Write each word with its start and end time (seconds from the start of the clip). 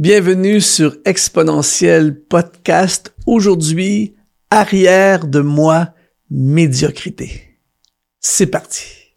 Bienvenue 0.00 0.62
sur 0.62 0.96
Exponentiel 1.04 2.18
Podcast. 2.18 3.14
Aujourd'hui, 3.26 4.14
arrière 4.50 5.26
de 5.26 5.40
moi, 5.40 5.90
médiocrité. 6.30 7.58
C'est 8.18 8.46
parti. 8.46 9.12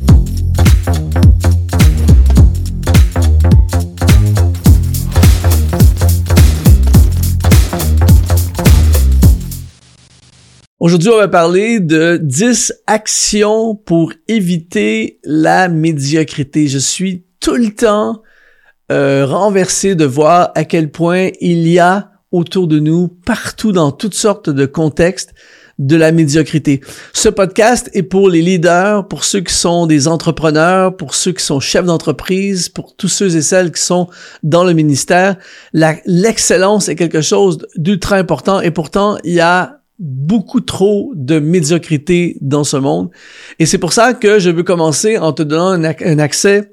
Aujourd'hui, 10.79 11.11
on 11.11 11.17
va 11.17 11.29
parler 11.29 11.79
de 11.79 12.19
10 12.21 12.73
actions 12.87 13.73
pour 13.73 14.11
éviter 14.27 15.21
la 15.23 15.69
médiocrité. 15.69 16.67
Je 16.67 16.77
suis 16.77 17.23
tout 17.39 17.55
le 17.55 17.73
temps 17.73 18.21
euh, 18.93 19.25
renversé 19.25 19.95
de 19.95 20.05
voir 20.05 20.51
à 20.55 20.63
quel 20.63 20.91
point 20.91 21.29
il 21.41 21.67
y 21.67 21.79
a 21.79 22.11
autour 22.31 22.67
de 22.67 22.79
nous, 22.79 23.07
partout 23.07 23.71
dans 23.71 23.91
toutes 23.91 24.13
sortes 24.13 24.49
de 24.49 24.65
contextes, 24.65 25.33
de 25.79 25.95
la 25.95 26.11
médiocrité. 26.11 26.81
Ce 27.13 27.29
podcast 27.29 27.89
est 27.93 28.03
pour 28.03 28.29
les 28.29 28.41
leaders, 28.41 29.07
pour 29.07 29.23
ceux 29.23 29.41
qui 29.41 29.53
sont 29.53 29.87
des 29.87 30.07
entrepreneurs, 30.07 30.95
pour 30.95 31.15
ceux 31.15 31.31
qui 31.31 31.43
sont 31.43 31.59
chefs 31.59 31.85
d'entreprise, 31.85 32.69
pour 32.69 32.95
tous 32.95 33.07
ceux 33.07 33.35
et 33.35 33.41
celles 33.41 33.71
qui 33.71 33.81
sont 33.81 34.07
dans 34.43 34.63
le 34.63 34.73
ministère. 34.73 35.37
L'excellence 35.73 36.89
est 36.89 36.95
quelque 36.95 37.21
chose 37.21 37.59
d'ultra 37.75 38.17
important 38.17 38.61
et 38.61 38.71
pourtant 38.71 39.17
il 39.23 39.33
y 39.33 39.39
a 39.39 39.79
beaucoup 39.99 40.61
trop 40.61 41.11
de 41.15 41.39
médiocrité 41.39 42.37
dans 42.41 42.63
ce 42.63 42.77
monde. 42.77 43.09
Et 43.59 43.65
c'est 43.65 43.77
pour 43.77 43.93
ça 43.93 44.13
que 44.13 44.39
je 44.39 44.49
veux 44.49 44.63
commencer 44.63 45.17
en 45.17 45.33
te 45.33 45.43
donnant 45.43 45.71
un, 45.71 46.19
accès 46.19 46.71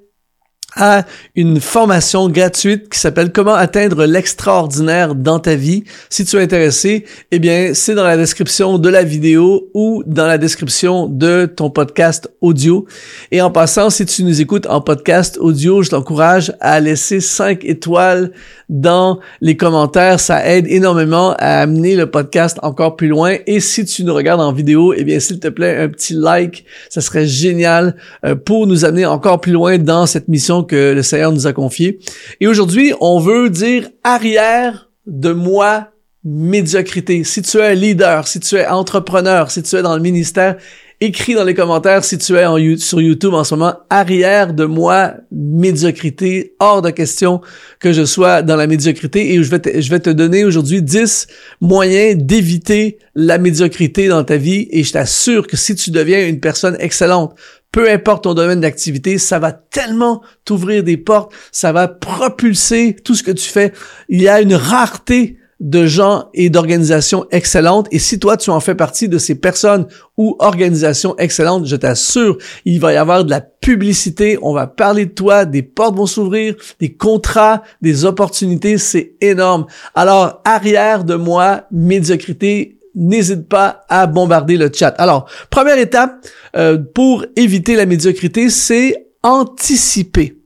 à 0.76 1.04
une 1.34 1.60
formation 1.60 2.28
gratuite 2.28 2.88
qui 2.88 2.98
s'appelle 2.98 3.32
Comment 3.32 3.54
atteindre 3.54 4.04
l'extraordinaire 4.04 5.14
dans 5.14 5.38
ta 5.38 5.54
vie. 5.54 5.84
Si 6.08 6.24
tu 6.24 6.36
es 6.36 6.42
intéressé, 6.42 7.04
eh 7.30 7.38
bien, 7.38 7.72
c'est 7.74 7.94
dans 7.94 8.04
la 8.04 8.16
description 8.16 8.78
de 8.78 8.88
la 8.88 9.02
vidéo 9.02 9.68
ou 9.74 10.02
dans 10.06 10.26
la 10.26 10.38
description 10.38 11.06
de 11.06 11.46
ton 11.46 11.70
podcast 11.70 12.30
audio. 12.40 12.86
Et 13.30 13.40
en 13.40 13.50
passant, 13.50 13.90
si 13.90 14.06
tu 14.06 14.24
nous 14.24 14.40
écoutes 14.40 14.66
en 14.66 14.80
podcast 14.80 15.38
audio, 15.40 15.82
je 15.82 15.90
t'encourage 15.90 16.52
à 16.60 16.80
laisser 16.80 17.20
5 17.20 17.64
étoiles 17.64 18.32
dans 18.68 19.18
les 19.40 19.56
commentaires. 19.56 20.20
Ça 20.20 20.46
aide 20.46 20.66
énormément 20.68 21.34
à 21.38 21.60
amener 21.60 21.96
le 21.96 22.10
podcast 22.10 22.58
encore 22.62 22.96
plus 22.96 23.08
loin. 23.08 23.36
Et 23.46 23.60
si 23.60 23.84
tu 23.84 24.04
nous 24.04 24.14
regardes 24.14 24.40
en 24.40 24.52
vidéo, 24.52 24.94
eh 24.96 25.04
bien, 25.04 25.20
s'il 25.20 25.40
te 25.40 25.48
plaît, 25.48 25.76
un 25.76 25.88
petit 25.88 26.14
like. 26.14 26.64
Ça 26.88 27.00
serait 27.00 27.26
génial 27.26 27.96
euh, 28.24 28.34
pour 28.34 28.66
nous 28.66 28.84
amener 28.84 29.06
encore 29.06 29.40
plus 29.40 29.52
loin 29.52 29.78
dans 29.78 30.06
cette 30.06 30.28
mission 30.28 30.59
que 30.62 30.92
le 30.92 31.02
Seigneur 31.02 31.32
nous 31.32 31.46
a 31.46 31.52
confié. 31.52 31.98
Et 32.40 32.46
aujourd'hui, 32.46 32.92
on 33.00 33.20
veut 33.20 33.50
dire 33.50 33.88
arrière 34.04 34.90
de 35.06 35.32
moi 35.32 35.88
médiocrité. 36.24 37.24
Si 37.24 37.42
tu 37.42 37.58
es 37.58 37.74
leader, 37.74 38.28
si 38.28 38.40
tu 38.40 38.56
es 38.56 38.66
entrepreneur, 38.66 39.50
si 39.50 39.62
tu 39.62 39.76
es 39.76 39.82
dans 39.82 39.96
le 39.96 40.02
ministère, 40.02 40.56
écris 41.00 41.34
dans 41.34 41.44
les 41.44 41.54
commentaires 41.54 42.04
si 42.04 42.18
tu 42.18 42.36
es 42.36 42.76
sur 42.76 43.00
YouTube 43.00 43.32
en 43.32 43.42
ce 43.42 43.54
moment, 43.54 43.74
arrière 43.88 44.52
de 44.52 44.66
moi, 44.66 45.14
médiocrité, 45.32 46.54
hors 46.60 46.82
de 46.82 46.90
question 46.90 47.40
que 47.78 47.92
je 47.92 48.04
sois 48.04 48.42
dans 48.42 48.56
la 48.56 48.66
médiocrité 48.66 49.32
et 49.32 49.42
je 49.42 49.50
vais 49.50 49.60
te, 49.60 49.80
je 49.80 49.90
vais 49.90 50.00
te 50.00 50.10
donner 50.10 50.44
aujourd'hui 50.44 50.82
10 50.82 51.26
moyens 51.62 52.22
d'éviter 52.22 52.98
la 53.14 53.38
médiocrité 53.38 54.08
dans 54.08 54.24
ta 54.24 54.36
vie 54.36 54.68
et 54.70 54.84
je 54.84 54.92
t'assure 54.92 55.46
que 55.46 55.56
si 55.56 55.74
tu 55.74 55.90
deviens 55.90 56.26
une 56.28 56.40
personne 56.40 56.76
excellente, 56.80 57.34
peu 57.72 57.90
importe 57.90 58.24
ton 58.24 58.34
domaine 58.34 58.60
d'activité, 58.60 59.18
ça 59.18 59.38
va 59.38 59.52
tellement 59.52 60.22
t'ouvrir 60.44 60.82
des 60.82 60.96
portes, 60.96 61.32
ça 61.52 61.72
va 61.72 61.88
propulser 61.88 62.96
tout 63.04 63.14
ce 63.14 63.22
que 63.22 63.30
tu 63.30 63.48
fais. 63.48 63.72
Il 64.08 64.20
y 64.20 64.28
a 64.28 64.40
une 64.40 64.54
rareté 64.54 65.38
de 65.60 65.84
gens 65.84 66.30
et 66.32 66.48
d'organisations 66.48 67.26
excellentes. 67.30 67.86
Et 67.90 67.98
si 67.98 68.18
toi, 68.18 68.38
tu 68.38 68.48
en 68.50 68.60
fais 68.60 68.74
partie 68.74 69.08
de 69.08 69.18
ces 69.18 69.34
personnes 69.34 69.86
ou 70.16 70.34
organisations 70.38 71.16
excellentes, 71.18 71.66
je 71.66 71.76
t'assure, 71.76 72.38
il 72.64 72.80
va 72.80 72.94
y 72.94 72.96
avoir 72.96 73.24
de 73.24 73.30
la 73.30 73.42
publicité, 73.42 74.38
on 74.40 74.54
va 74.54 74.66
parler 74.66 75.04
de 75.06 75.12
toi, 75.12 75.44
des 75.44 75.62
portes 75.62 75.96
vont 75.96 76.06
s'ouvrir, 76.06 76.56
des 76.80 76.94
contrats, 76.94 77.62
des 77.82 78.06
opportunités, 78.06 78.78
c'est 78.78 79.12
énorme. 79.20 79.66
Alors, 79.94 80.40
arrière 80.46 81.04
de 81.04 81.14
moi, 81.14 81.66
médiocrité, 81.70 82.79
n'hésite 82.94 83.48
pas 83.48 83.84
à 83.88 84.06
bombarder 84.06 84.56
le 84.56 84.70
chat. 84.72 84.94
Alors, 84.98 85.28
première 85.50 85.78
étape 85.78 86.26
euh, 86.56 86.78
pour 86.94 87.24
éviter 87.36 87.76
la 87.76 87.86
médiocrité, 87.86 88.50
c'est 88.50 89.06
anticiper. 89.22 90.36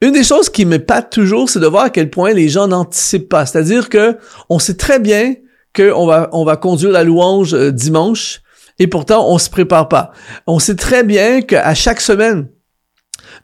Une 0.00 0.12
des 0.12 0.24
choses 0.24 0.50
qui 0.50 0.64
m'épate 0.64 1.10
toujours, 1.10 1.48
c'est 1.48 1.60
de 1.60 1.66
voir 1.66 1.84
à 1.84 1.90
quel 1.90 2.10
point 2.10 2.32
les 2.32 2.48
gens 2.48 2.66
n'anticipent 2.66 3.28
pas. 3.28 3.46
C'est-à-dire 3.46 3.88
que 3.88 4.18
on 4.48 4.58
sait 4.58 4.76
très 4.76 4.98
bien 4.98 5.34
qu'on 5.74 6.06
va, 6.06 6.28
on 6.32 6.44
va 6.44 6.56
conduire 6.56 6.90
la 6.90 7.04
louange 7.04 7.54
euh, 7.54 7.70
dimanche 7.70 8.42
et 8.78 8.86
pourtant 8.88 9.28
on 9.30 9.38
se 9.38 9.48
prépare 9.48 9.88
pas. 9.88 10.12
On 10.46 10.58
sait 10.58 10.74
très 10.74 11.04
bien 11.04 11.40
qu'à 11.40 11.74
chaque 11.74 12.00
semaine, 12.00 12.48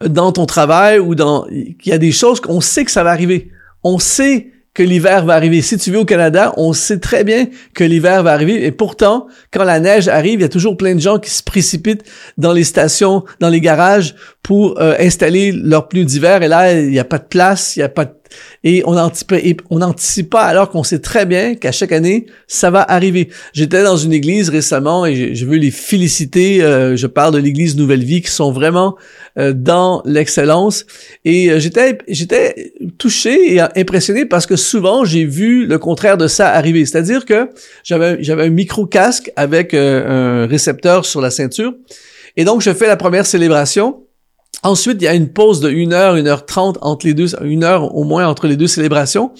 dans 0.04 0.32
ton 0.32 0.46
travail 0.46 0.98
ou 0.98 1.14
dans, 1.14 1.44
qu'il 1.44 1.76
y 1.86 1.92
a 1.92 1.98
des 1.98 2.12
choses 2.12 2.40
qu'on 2.40 2.60
sait 2.60 2.84
que 2.84 2.90
ça 2.90 3.04
va 3.04 3.10
arriver. 3.10 3.50
On 3.84 3.98
sait 3.98 4.50
que 4.78 4.84
l'hiver 4.84 5.24
va 5.24 5.34
arriver. 5.34 5.60
Si 5.60 5.76
tu 5.76 5.90
vis 5.90 5.96
au 5.96 6.04
Canada, 6.04 6.54
on 6.56 6.72
sait 6.72 7.00
très 7.00 7.24
bien 7.24 7.48
que 7.74 7.82
l'hiver 7.82 8.22
va 8.22 8.32
arriver. 8.32 8.64
Et 8.64 8.70
pourtant, 8.70 9.26
quand 9.50 9.64
la 9.64 9.80
neige 9.80 10.06
arrive, 10.06 10.38
il 10.38 10.42
y 10.42 10.44
a 10.44 10.48
toujours 10.48 10.76
plein 10.76 10.94
de 10.94 11.00
gens 11.00 11.18
qui 11.18 11.30
se 11.30 11.42
précipitent 11.42 12.04
dans 12.36 12.52
les 12.52 12.62
stations, 12.62 13.24
dans 13.40 13.48
les 13.48 13.60
garages 13.60 14.14
pour 14.40 14.80
euh, 14.80 14.94
installer 15.00 15.50
leurs 15.50 15.88
pneus 15.88 16.04
d'hiver. 16.04 16.44
Et 16.44 16.48
là, 16.48 16.72
il 16.72 16.90
n'y 16.90 17.00
a 17.00 17.04
pas 17.04 17.18
de 17.18 17.24
place, 17.24 17.74
il 17.74 17.80
n'y 17.80 17.86
a 17.86 17.88
pas 17.88 18.04
de 18.04 18.12
et 18.64 18.82
on 18.86 18.94
n'anticipe 18.94 19.62
on 19.70 19.80
anticipe 19.82 20.30
pas 20.30 20.42
alors 20.42 20.70
qu'on 20.70 20.82
sait 20.82 20.98
très 20.98 21.26
bien 21.26 21.54
qu'à 21.54 21.72
chaque 21.72 21.92
année 21.92 22.26
ça 22.46 22.70
va 22.70 22.82
arriver. 22.82 23.28
J'étais 23.52 23.82
dans 23.82 23.96
une 23.96 24.12
église 24.12 24.48
récemment 24.48 25.06
et 25.06 25.34
je, 25.34 25.44
veux 25.46 25.56
les 25.56 25.70
féliciter. 25.70 26.62
Euh, 26.62 26.96
je 26.96 27.06
parle 27.06 27.34
de 27.34 27.38
l'église 27.38 27.76
Nouvelle 27.76 28.02
Vie 28.02 28.22
qui 28.22 28.30
sont 28.30 28.52
vraiment 28.52 28.96
euh, 29.38 29.52
dans 29.52 30.02
l'excellence 30.04 30.86
et 31.24 31.50
euh, 31.50 31.58
j'étais 31.58 31.98
j'étais 32.08 32.72
touché 32.98 33.54
et 33.54 33.60
impressionné 33.60 34.24
parce 34.24 34.46
que 34.46 34.56
souvent 34.56 35.04
j'ai 35.04 35.24
vu 35.24 35.66
le 35.66 35.78
contraire 35.78 36.16
de 36.16 36.26
ça 36.26 36.50
arriver. 36.50 36.84
C'est-à-dire 36.86 37.24
que 37.24 37.50
j'avais 37.84 38.22
j'avais 38.22 38.44
un 38.44 38.50
micro 38.50 38.86
casque 38.86 39.30
avec 39.36 39.74
un 39.74 40.46
récepteur 40.46 41.04
sur 41.04 41.20
la 41.20 41.30
ceinture 41.30 41.74
et 42.36 42.44
donc 42.44 42.62
je 42.62 42.72
fais 42.72 42.86
la 42.86 42.96
première 42.96 43.26
célébration 43.26 44.02
Ensuite, 44.64 44.96
il 45.00 45.04
y 45.04 45.08
a 45.08 45.14
une 45.14 45.28
pause 45.28 45.60
de 45.60 45.70
1 45.70 45.92
heure, 45.92 46.14
1 46.14 46.26
heure 46.26 46.44
30 46.44 46.78
entre 46.80 47.06
les 47.06 47.14
deux, 47.14 47.36
une 47.42 47.62
heure 47.62 47.94
au 47.94 48.02
moins 48.02 48.26
entre 48.26 48.48
les 48.48 48.56
deux 48.56 48.66
célébrations. 48.66 49.30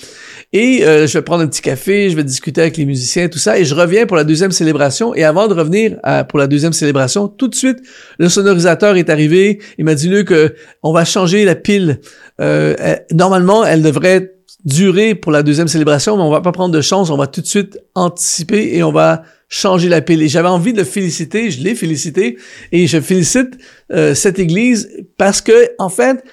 Et 0.52 0.84
euh, 0.84 1.08
je 1.08 1.18
vais 1.18 1.22
prendre 1.22 1.42
un 1.42 1.48
petit 1.48 1.60
café, 1.60 2.08
je 2.08 2.14
vais 2.14 2.22
discuter 2.22 2.60
avec 2.60 2.76
les 2.76 2.86
musiciens, 2.86 3.28
tout 3.28 3.38
ça, 3.38 3.58
et 3.58 3.64
je 3.64 3.74
reviens 3.74 4.06
pour 4.06 4.16
la 4.16 4.22
deuxième 4.22 4.52
célébration. 4.52 5.14
Et 5.14 5.24
avant 5.24 5.48
de 5.48 5.54
revenir 5.54 5.98
pour 6.28 6.38
la 6.38 6.46
deuxième 6.46 6.72
célébration, 6.72 7.26
tout 7.26 7.48
de 7.48 7.54
suite, 7.56 7.78
le 8.18 8.28
sonorisateur 8.28 8.96
est 8.96 9.10
arrivé. 9.10 9.60
Il 9.76 9.84
m'a 9.84 9.96
dit, 9.96 10.08
Luc, 10.08 10.30
euh, 10.30 10.50
on 10.84 10.92
va 10.92 11.04
changer 11.04 11.44
la 11.44 11.56
pile. 11.56 12.00
Euh, 12.40 12.76
normalement, 13.12 13.64
elle 13.64 13.82
devrait 13.82 14.37
durer 14.64 15.14
pour 15.14 15.32
la 15.32 15.42
deuxième 15.42 15.68
célébration, 15.68 16.16
mais 16.16 16.22
on 16.22 16.30
va 16.30 16.40
pas 16.40 16.52
prendre 16.52 16.74
de 16.74 16.80
chance, 16.80 17.10
on 17.10 17.16
va 17.16 17.26
tout 17.26 17.40
de 17.40 17.46
suite 17.46 17.78
anticiper 17.94 18.74
et 18.74 18.82
on 18.82 18.92
va 18.92 19.22
changer 19.48 19.88
la 19.88 20.00
pile. 20.00 20.22
Et 20.22 20.28
j'avais 20.28 20.48
envie 20.48 20.72
de 20.72 20.84
féliciter, 20.84 21.50
je 21.50 21.62
l'ai 21.62 21.74
félicité, 21.74 22.38
et 22.72 22.86
je 22.86 23.00
félicite 23.00 23.58
euh, 23.92 24.14
cette 24.14 24.38
Église 24.38 24.90
parce 25.16 25.40
que, 25.40 25.70
en 25.78 25.88
fait, 25.88 26.24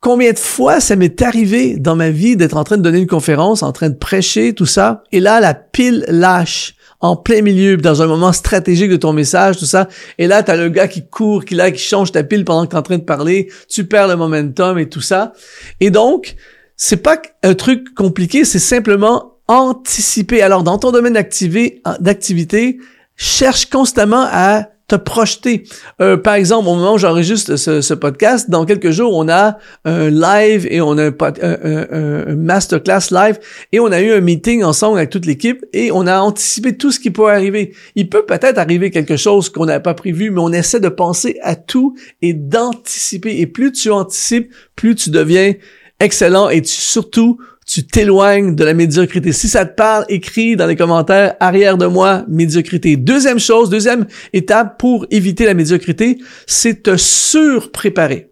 combien 0.00 0.32
de 0.32 0.38
fois 0.38 0.80
ça 0.80 0.96
m'est 0.96 1.20
arrivé 1.22 1.76
dans 1.76 1.96
ma 1.96 2.10
vie 2.10 2.36
d'être 2.36 2.56
en 2.56 2.64
train 2.64 2.76
de 2.76 2.82
donner 2.82 2.98
une 2.98 3.06
conférence, 3.06 3.62
en 3.62 3.72
train 3.72 3.90
de 3.90 3.96
prêcher, 3.96 4.52
tout 4.52 4.66
ça, 4.66 5.04
et 5.12 5.20
là, 5.20 5.40
la 5.40 5.54
pile 5.54 6.04
lâche 6.08 6.74
en 7.00 7.14
plein 7.14 7.42
milieu, 7.42 7.76
dans 7.76 8.02
un 8.02 8.06
moment 8.06 8.32
stratégique 8.32 8.90
de 8.90 8.96
ton 8.96 9.12
message, 9.12 9.58
tout 9.58 9.66
ça. 9.66 9.86
Et 10.16 10.26
là, 10.26 10.42
t'as 10.42 10.56
le 10.56 10.70
gars 10.70 10.88
qui 10.88 11.06
court, 11.06 11.44
qui 11.44 11.54
là, 11.54 11.70
qui 11.70 11.82
change 11.82 12.10
ta 12.10 12.24
pile 12.24 12.44
pendant 12.44 12.64
que 12.64 12.70
t'es 12.70 12.76
en 12.76 12.82
train 12.82 12.96
de 12.96 13.04
parler, 13.04 13.48
tu 13.68 13.84
perds 13.84 14.08
le 14.08 14.16
momentum 14.16 14.78
et 14.78 14.88
tout 14.88 15.02
ça. 15.02 15.34
Et 15.80 15.90
donc, 15.90 16.36
c'est 16.76 16.98
pas 16.98 17.20
un 17.42 17.54
truc 17.54 17.94
compliqué, 17.94 18.44
c'est 18.44 18.58
simplement 18.58 19.36
anticiper. 19.48 20.42
Alors, 20.42 20.62
dans 20.62 20.78
ton 20.78 20.92
domaine 20.92 21.14
d'activité, 21.14 22.78
cherche 23.16 23.66
constamment 23.70 24.26
à 24.30 24.68
te 24.88 24.94
projeter. 24.94 25.64
Euh, 26.00 26.16
par 26.16 26.34
exemple, 26.34 26.68
au 26.68 26.76
moment 26.76 26.94
où 26.94 26.98
j'enregistre 26.98 27.56
ce, 27.56 27.80
ce, 27.80 27.94
podcast, 27.94 28.50
dans 28.50 28.64
quelques 28.64 28.90
jours, 28.90 29.16
on 29.16 29.28
a 29.28 29.58
un 29.84 30.10
live 30.10 30.68
et 30.70 30.80
on 30.80 30.96
a 30.96 31.06
un, 31.06 31.12
un, 31.12 32.36
masterclass 32.36 33.10
live 33.10 33.40
et 33.72 33.80
on 33.80 33.90
a 33.90 34.00
eu 34.00 34.12
un 34.12 34.20
meeting 34.20 34.62
ensemble 34.62 34.98
avec 34.98 35.10
toute 35.10 35.26
l'équipe 35.26 35.64
et 35.72 35.90
on 35.90 36.06
a 36.06 36.20
anticipé 36.20 36.76
tout 36.76 36.92
ce 36.92 37.00
qui 37.00 37.10
pourrait 37.10 37.34
arriver. 37.34 37.74
Il 37.96 38.08
peut 38.08 38.24
peut-être 38.24 38.58
arriver 38.58 38.92
quelque 38.92 39.16
chose 39.16 39.48
qu'on 39.48 39.66
n'avait 39.66 39.82
pas 39.82 39.94
prévu, 39.94 40.30
mais 40.30 40.40
on 40.40 40.52
essaie 40.52 40.80
de 40.80 40.88
penser 40.88 41.38
à 41.42 41.56
tout 41.56 41.96
et 42.22 42.32
d'anticiper. 42.32 43.40
Et 43.40 43.48
plus 43.48 43.72
tu 43.72 43.90
anticipes, 43.90 44.52
plus 44.76 44.94
tu 44.94 45.10
deviens 45.10 45.54
excellent 46.00 46.48
et 46.48 46.62
surtout 46.64 47.38
tu 47.66 47.84
t'éloignes 47.84 48.54
de 48.54 48.64
la 48.64 48.74
médiocrité. 48.74 49.32
Si 49.32 49.48
ça 49.48 49.66
te 49.66 49.74
parle, 49.74 50.04
écris 50.08 50.54
dans 50.54 50.66
les 50.66 50.76
commentaires 50.76 51.34
arrière 51.40 51.76
de 51.76 51.86
moi 51.86 52.24
médiocrité. 52.28 52.96
Deuxième 52.96 53.40
chose, 53.40 53.70
deuxième 53.70 54.06
étape 54.32 54.78
pour 54.78 55.04
éviter 55.10 55.46
la 55.46 55.54
médiocrité, 55.54 56.18
c'est 56.46 56.84
te 56.84 56.96
surpréparer. 56.96 58.30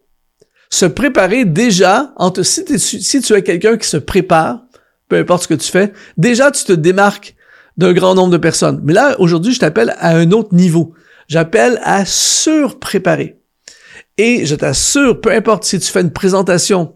Se 0.70 0.86
préparer 0.86 1.44
déjà, 1.44 2.14
si 2.42 3.20
tu 3.22 3.32
es 3.34 3.42
quelqu'un 3.42 3.76
qui 3.76 3.88
se 3.88 3.96
prépare, 3.96 4.62
peu 5.08 5.16
importe 5.16 5.42
ce 5.44 5.48
que 5.48 5.54
tu 5.54 5.70
fais, 5.70 5.92
déjà 6.16 6.50
tu 6.50 6.64
te 6.64 6.72
démarques 6.72 7.34
d'un 7.76 7.92
grand 7.92 8.14
nombre 8.14 8.30
de 8.30 8.38
personnes. 8.38 8.80
Mais 8.84 8.92
là, 8.92 9.16
aujourd'hui, 9.18 9.52
je 9.52 9.58
t'appelle 9.58 9.94
à 9.98 10.16
un 10.16 10.30
autre 10.30 10.54
niveau. 10.54 10.94
J'appelle 11.26 11.80
à 11.82 12.04
surpréparer. 12.04 13.40
Et 14.16 14.46
je 14.46 14.54
t'assure, 14.54 15.20
peu 15.20 15.32
importe 15.32 15.64
si 15.64 15.78
tu 15.80 15.90
fais 15.90 16.02
une 16.02 16.12
présentation, 16.12 16.94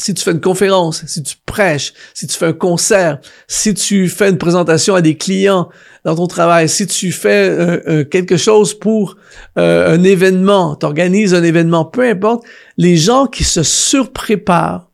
si 0.00 0.14
tu 0.14 0.24
fais 0.24 0.32
une 0.32 0.40
conférence, 0.40 1.04
si 1.06 1.22
tu 1.22 1.36
prêches, 1.44 1.92
si 2.14 2.26
tu 2.26 2.36
fais 2.36 2.46
un 2.46 2.52
concert, 2.52 3.18
si 3.46 3.74
tu 3.74 4.08
fais 4.08 4.30
une 4.30 4.38
présentation 4.38 4.94
à 4.94 5.02
des 5.02 5.16
clients 5.16 5.68
dans 6.04 6.16
ton 6.16 6.26
travail, 6.26 6.68
si 6.68 6.86
tu 6.86 7.12
fais 7.12 7.48
euh, 7.48 7.80
euh, 7.86 8.04
quelque 8.04 8.36
chose 8.36 8.74
pour 8.74 9.16
euh, 9.58 9.94
un 9.94 10.02
événement, 10.02 10.76
t'organises 10.76 11.34
un 11.34 11.42
événement, 11.42 11.84
peu 11.84 12.08
importe, 12.08 12.44
les 12.78 12.96
gens 12.96 13.26
qui 13.26 13.44
se 13.44 13.62
surpréparent 13.62 14.90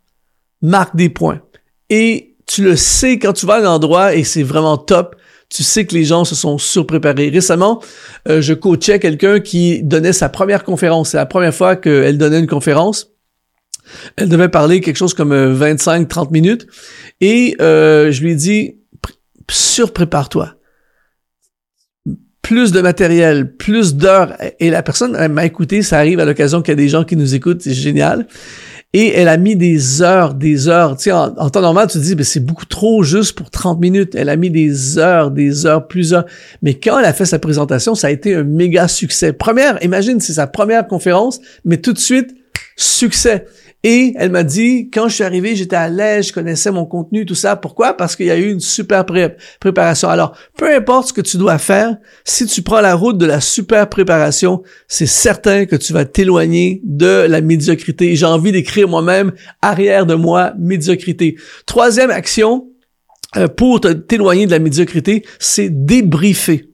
marquent 0.62 0.96
des 0.96 1.08
points. 1.08 1.40
Et 1.90 2.36
tu 2.46 2.64
le 2.64 2.74
sais 2.74 3.18
quand 3.18 3.32
tu 3.32 3.46
vas 3.46 3.54
à 3.54 3.60
un 3.60 3.66
endroit 3.66 4.14
et 4.14 4.24
c'est 4.24 4.42
vraiment 4.42 4.76
top, 4.76 5.14
tu 5.48 5.62
sais 5.62 5.86
que 5.86 5.94
les 5.94 6.04
gens 6.04 6.24
se 6.24 6.34
sont 6.34 6.58
surpréparés. 6.58 7.30
Récemment, 7.30 7.80
je 8.26 8.52
coachais 8.52 8.98
quelqu'un 8.98 9.40
qui 9.40 9.82
donnait 9.82 10.12
sa 10.12 10.28
première 10.28 10.62
conférence. 10.62 11.10
C'est 11.10 11.16
la 11.16 11.24
première 11.24 11.54
fois 11.54 11.76
qu'elle 11.76 12.18
donnait 12.18 12.40
une 12.40 12.46
conférence. 12.46 13.12
Elle 14.16 14.28
devait 14.28 14.48
parler 14.48 14.80
quelque 14.80 14.96
chose 14.96 15.14
comme 15.14 15.32
25-30 15.32 16.26
euh, 16.26 16.30
minutes. 16.30 16.66
Et 17.20 17.56
euh, 17.60 18.10
je 18.12 18.22
lui 18.22 18.32
ai 18.32 18.34
dit, 18.34 18.76
surprépare-toi. 19.50 20.54
Plus 22.42 22.72
de 22.72 22.80
matériel, 22.80 23.56
plus 23.56 23.94
d'heures. 23.94 24.36
Et 24.58 24.70
la 24.70 24.82
personne 24.82 25.28
m'a 25.28 25.44
écouté, 25.44 25.82
ça 25.82 25.98
arrive 25.98 26.20
à 26.20 26.24
l'occasion 26.24 26.62
qu'il 26.62 26.72
y 26.72 26.72
a 26.72 26.76
des 26.76 26.88
gens 26.88 27.04
qui 27.04 27.16
nous 27.16 27.34
écoutent, 27.34 27.60
c'est 27.62 27.74
génial. 27.74 28.26
Et 28.94 29.08
elle 29.08 29.28
a 29.28 29.36
mis 29.36 29.54
des 29.54 30.00
heures, 30.00 30.32
des 30.32 30.68
heures. 30.68 30.96
Tu 30.96 31.04
sais, 31.04 31.12
en, 31.12 31.50
temps 31.50 31.60
normal, 31.60 31.88
tu 31.88 31.98
te 31.98 32.02
dis, 32.02 32.14
ben, 32.14 32.24
c'est 32.24 32.40
beaucoup 32.40 32.64
trop 32.64 33.02
juste 33.02 33.36
pour 33.36 33.50
30 33.50 33.80
minutes. 33.80 34.14
Elle 34.14 34.30
a 34.30 34.36
mis 34.36 34.50
des 34.50 34.96
heures, 34.98 35.30
des 35.30 35.66
heures, 35.66 35.86
plusieurs. 35.86 36.24
Mais 36.62 36.72
quand 36.72 36.98
elle 36.98 37.04
a 37.04 37.12
fait 37.12 37.26
sa 37.26 37.38
présentation, 37.38 37.94
ça 37.94 38.06
a 38.06 38.10
été 38.10 38.34
un 38.34 38.44
méga 38.44 38.88
succès. 38.88 39.34
Première, 39.34 39.82
imagine, 39.84 40.20
c'est 40.20 40.32
sa 40.32 40.46
première 40.46 40.86
conférence, 40.86 41.40
mais 41.66 41.76
tout 41.76 41.92
de 41.92 41.98
suite, 41.98 42.34
succès. 42.76 43.44
Et 43.84 44.12
elle 44.16 44.30
m'a 44.30 44.42
dit, 44.42 44.90
quand 44.92 45.08
je 45.08 45.14
suis 45.14 45.24
arrivé, 45.24 45.54
j'étais 45.54 45.76
à 45.76 45.88
l'aise, 45.88 46.28
je 46.28 46.32
connaissais 46.32 46.72
mon 46.72 46.84
contenu, 46.84 47.24
tout 47.24 47.36
ça. 47.36 47.54
Pourquoi? 47.54 47.96
Parce 47.96 48.16
qu'il 48.16 48.26
y 48.26 48.30
a 48.30 48.36
eu 48.36 48.50
une 48.50 48.60
super 48.60 49.06
préparation. 49.60 50.08
Alors, 50.08 50.36
peu 50.56 50.74
importe 50.74 51.08
ce 51.08 51.12
que 51.12 51.20
tu 51.20 51.36
dois 51.36 51.58
faire, 51.58 51.96
si 52.24 52.46
tu 52.46 52.62
prends 52.62 52.80
la 52.80 52.96
route 52.96 53.18
de 53.18 53.26
la 53.26 53.40
super 53.40 53.88
préparation, 53.88 54.62
c'est 54.88 55.06
certain 55.06 55.64
que 55.64 55.76
tu 55.76 55.92
vas 55.92 56.04
t'éloigner 56.04 56.80
de 56.84 57.26
la 57.28 57.40
médiocrité. 57.40 58.16
J'ai 58.16 58.26
envie 58.26 58.50
d'écrire 58.50 58.88
moi-même, 58.88 59.32
arrière 59.62 60.06
de 60.06 60.14
moi, 60.14 60.54
médiocrité. 60.58 61.36
Troisième 61.64 62.10
action, 62.10 62.66
euh, 63.36 63.46
pour 63.46 63.80
t'éloigner 63.80 64.46
de 64.46 64.50
la 64.50 64.58
médiocrité, 64.58 65.24
c'est 65.38 65.68
débriefer. 65.70 66.68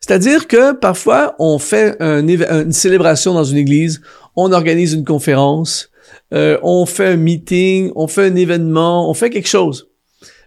C'est-à-dire 0.00 0.48
que 0.48 0.72
parfois, 0.72 1.36
on 1.38 1.60
fait 1.60 1.96
une 2.00 2.72
célébration 2.72 3.32
dans 3.32 3.44
une 3.44 3.58
église, 3.58 4.00
on 4.34 4.50
organise 4.50 4.94
une 4.94 5.04
conférence, 5.04 5.91
euh, 6.32 6.58
on 6.62 6.86
fait 6.86 7.08
un 7.08 7.16
meeting, 7.16 7.92
on 7.94 8.06
fait 8.06 8.26
un 8.26 8.34
événement, 8.34 9.08
on 9.08 9.14
fait 9.14 9.30
quelque 9.30 9.48
chose. 9.48 9.88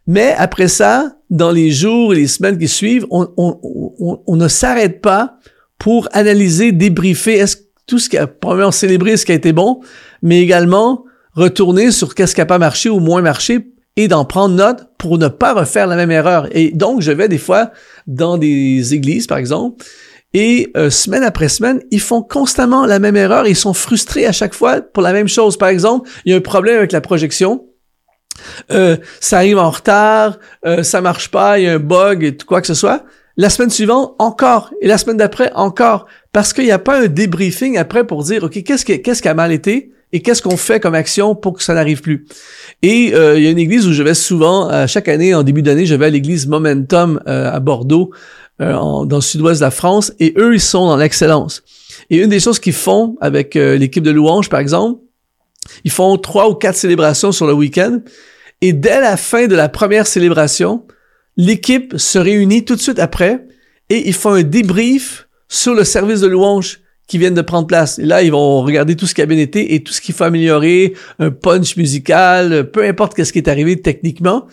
Mais 0.07 0.33
après 0.37 0.67
ça, 0.67 1.17
dans 1.29 1.51
les 1.51 1.71
jours 1.71 2.13
et 2.13 2.17
les 2.17 2.27
semaines 2.27 2.57
qui 2.57 2.67
suivent, 2.67 3.07
on, 3.09 4.35
ne 4.35 4.47
s'arrête 4.47 5.01
pas 5.01 5.37
pour 5.79 6.07
analyser, 6.11 6.71
débriefer 6.71 7.33
est-ce 7.33 7.57
tout 7.87 7.99
ce 7.99 8.09
qui 8.09 8.17
a 8.17 8.25
probablement 8.25 8.71
célébrer 8.71 9.17
ce 9.17 9.25
qui 9.25 9.31
a 9.31 9.35
été 9.35 9.53
bon, 9.53 9.81
mais 10.23 10.41
également 10.41 11.05
retourner 11.33 11.91
sur 11.91 12.15
qu'est-ce 12.15 12.33
qui 12.33 12.41
a 12.41 12.45
pas 12.45 12.57
marché 12.57 12.89
ou 12.89 12.99
moins 12.99 13.21
marché 13.21 13.67
et 13.95 14.07
d'en 14.07 14.25
prendre 14.25 14.55
note 14.55 14.87
pour 14.97 15.17
ne 15.17 15.27
pas 15.27 15.53
refaire 15.53 15.87
la 15.87 15.95
même 15.95 16.11
erreur. 16.11 16.47
Et 16.51 16.71
donc, 16.71 17.01
je 17.01 17.11
vais 17.11 17.27
des 17.27 17.37
fois 17.37 17.71
dans 18.07 18.37
des 18.37 18.93
églises, 18.93 19.27
par 19.27 19.37
exemple, 19.37 19.85
et 20.35 20.69
euh, 20.75 20.89
semaine 20.89 21.23
après 21.23 21.47
semaine, 21.47 21.81
ils 21.91 22.01
font 22.01 22.21
constamment 22.21 22.85
la 22.85 22.99
même 22.99 23.15
erreur. 23.15 23.47
Ils 23.47 23.55
sont 23.55 23.73
frustrés 23.73 24.25
à 24.25 24.33
chaque 24.33 24.53
fois 24.53 24.81
pour 24.81 25.01
la 25.01 25.13
même 25.13 25.29
chose. 25.29 25.55
Par 25.55 25.69
exemple, 25.69 26.09
il 26.25 26.31
y 26.31 26.33
a 26.33 26.37
un 26.37 26.41
problème 26.41 26.77
avec 26.77 26.91
la 26.91 26.99
projection. 26.99 27.63
Euh, 28.69 28.97
ça 29.21 29.37
arrive 29.37 29.57
en 29.57 29.71
retard, 29.71 30.37
euh, 30.65 30.83
ça 30.83 30.99
marche 30.99 31.31
pas, 31.31 31.57
il 31.57 31.63
y 31.63 31.67
a 31.69 31.75
un 31.75 31.79
bug 31.79 32.25
et 32.25 32.35
quoi 32.35 32.59
que 32.59 32.67
ce 32.67 32.73
soit. 32.73 33.05
La 33.37 33.49
semaine 33.49 33.69
suivante, 33.69 34.13
encore. 34.19 34.73
Et 34.81 34.89
la 34.89 34.97
semaine 34.97 35.15
d'après, 35.15 35.53
encore. 35.55 36.05
Parce 36.33 36.51
qu'il 36.51 36.65
n'y 36.65 36.71
a 36.71 36.79
pas 36.79 36.99
un 36.99 37.07
débriefing 37.07 37.77
après 37.77 38.05
pour 38.05 38.21
dire, 38.25 38.43
OK, 38.43 38.61
qu'est-ce 38.61 38.83
qui, 38.83 39.01
qui 39.01 39.27
a 39.29 39.33
mal 39.33 39.53
été 39.53 39.93
et 40.11 40.21
qu'est-ce 40.21 40.41
qu'on 40.41 40.57
fait 40.57 40.81
comme 40.81 40.95
action 40.95 41.33
pour 41.35 41.53
que 41.53 41.63
ça 41.63 41.73
n'arrive 41.73 42.01
plus? 42.01 42.25
Et 42.81 43.13
euh, 43.13 43.37
il 43.37 43.43
y 43.43 43.47
a 43.47 43.51
une 43.51 43.57
église 43.57 43.87
où 43.87 43.93
je 43.93 44.03
vais 44.03 44.13
souvent, 44.13 44.85
chaque 44.85 45.07
année, 45.07 45.33
en 45.33 45.43
début 45.43 45.61
d'année, 45.61 45.85
je 45.85 45.95
vais 45.95 46.07
à 46.07 46.09
l'église 46.09 46.45
Momentum 46.45 47.21
à 47.25 47.59
Bordeaux. 47.61 48.11
Euh, 48.61 48.71
dans 49.05 49.17
le 49.17 49.21
sud-ouest 49.21 49.59
de 49.59 49.65
la 49.65 49.71
France, 49.71 50.13
et 50.21 50.33
eux, 50.37 50.53
ils 50.53 50.61
sont 50.61 50.87
dans 50.87 50.95
l'excellence. 50.95 51.61
Et 52.09 52.17
une 52.17 52.29
des 52.29 52.39
choses 52.39 52.57
qu'ils 52.57 52.71
font 52.71 53.17
avec 53.19 53.57
euh, 53.57 53.75
l'équipe 53.75 54.03
de 54.03 54.11
louange, 54.11 54.47
par 54.49 54.61
exemple, 54.61 55.01
ils 55.83 55.91
font 55.91 56.15
trois 56.17 56.49
ou 56.49 56.53
quatre 56.53 56.77
célébrations 56.77 57.33
sur 57.33 57.47
le 57.47 57.53
week-end, 57.53 57.99
et 58.61 58.71
dès 58.71 59.01
la 59.01 59.17
fin 59.17 59.47
de 59.47 59.55
la 59.55 59.67
première 59.67 60.07
célébration, 60.07 60.83
l'équipe 61.35 61.95
se 61.97 62.17
réunit 62.17 62.63
tout 62.63 62.77
de 62.77 62.81
suite 62.81 62.99
après, 62.99 63.45
et 63.89 64.07
ils 64.07 64.13
font 64.13 64.31
un 64.31 64.43
débrief 64.43 65.27
sur 65.49 65.73
le 65.73 65.83
service 65.83 66.21
de 66.21 66.27
louange 66.27 66.79
qui 67.07 67.17
viennent 67.17 67.33
de 67.33 67.41
prendre 67.41 67.67
place. 67.67 67.99
Et 67.99 68.05
là, 68.05 68.23
ils 68.23 68.31
vont 68.31 68.61
regarder 68.61 68.95
tout 68.95 69.05
ce 69.05 69.13
qui 69.13 69.21
a 69.21 69.25
bien 69.25 69.37
été 69.37 69.75
et 69.75 69.83
tout 69.83 69.91
ce 69.91 69.99
qu'il 69.99 70.15
faut 70.15 70.23
améliorer, 70.23 70.93
un 71.19 71.29
punch 71.29 71.75
musical, 71.75 72.71
peu 72.71 72.83
importe 72.85 73.15
qu'est-ce 73.15 73.33
qui 73.33 73.39
est 73.39 73.49
arrivé 73.49 73.81
techniquement 73.81 74.47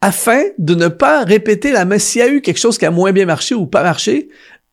afin 0.00 0.42
de 0.58 0.74
ne 0.74 0.88
pas 0.88 1.24
répéter 1.24 1.72
la 1.72 1.84
même, 1.84 1.98
s'il 1.98 2.20
y 2.20 2.24
a 2.24 2.28
eu 2.28 2.40
quelque 2.40 2.58
chose 2.58 2.78
qui 2.78 2.84
a 2.84 2.90
moins 2.90 3.12
bien 3.12 3.26
marché 3.26 3.54
ou 3.54 3.66
pas 3.66 3.82
marché, 3.82 4.28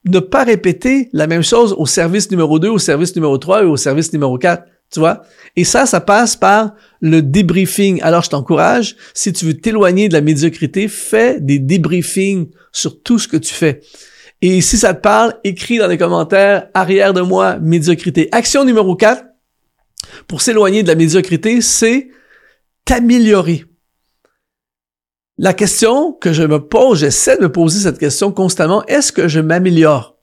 ne 0.05 0.19
pas 0.19 0.43
répéter 0.43 1.09
la 1.13 1.27
même 1.27 1.43
chose 1.43 1.73
au 1.77 1.85
service 1.85 2.29
numéro 2.29 2.59
2, 2.59 2.69
au 2.69 2.77
service 2.77 3.15
numéro 3.15 3.37
3 3.37 3.63
et 3.63 3.65
au 3.65 3.77
service 3.77 4.11
numéro 4.11 4.37
4. 4.37 4.63
Tu 4.91 4.99
vois? 4.99 5.23
Et 5.55 5.63
ça, 5.63 5.85
ça 5.85 6.01
passe 6.01 6.35
par 6.35 6.75
le 7.01 7.21
débriefing. 7.21 8.01
Alors, 8.03 8.23
je 8.23 8.29
t'encourage, 8.29 8.95
si 9.13 9.33
tu 9.33 9.45
veux 9.45 9.55
t'éloigner 9.55 10.07
de 10.07 10.13
la 10.13 10.21
médiocrité, 10.21 10.87
fais 10.87 11.39
des 11.39 11.57
débriefings 11.57 12.49
sur 12.71 13.01
tout 13.01 13.17
ce 13.17 13.27
que 13.27 13.37
tu 13.37 13.53
fais. 13.53 13.81
Et 14.41 14.61
si 14.61 14.77
ça 14.77 14.93
te 14.93 15.01
parle, 15.01 15.35
écris 15.43 15.77
dans 15.77 15.87
les 15.87 15.97
commentaires, 15.97 16.67
arrière 16.73 17.13
de 17.13 17.21
moi, 17.21 17.57
médiocrité. 17.59 18.27
Action 18.31 18.65
numéro 18.65 18.95
4, 18.95 19.23
pour 20.27 20.41
s'éloigner 20.41 20.83
de 20.83 20.89
la 20.89 20.95
médiocrité, 20.95 21.61
c'est 21.61 22.09
t'améliorer. 22.85 23.65
La 25.43 25.53
question 25.53 26.13
que 26.13 26.31
je 26.31 26.43
me 26.43 26.57
pose, 26.57 26.99
j'essaie 26.99 27.35
de 27.35 27.41
me 27.41 27.51
poser 27.51 27.81
cette 27.81 27.99
question 27.99 28.31
constamment, 28.31 28.85
est-ce 28.85 29.11
que 29.11 29.27
je 29.27 29.41
m'améliore? 29.41 30.17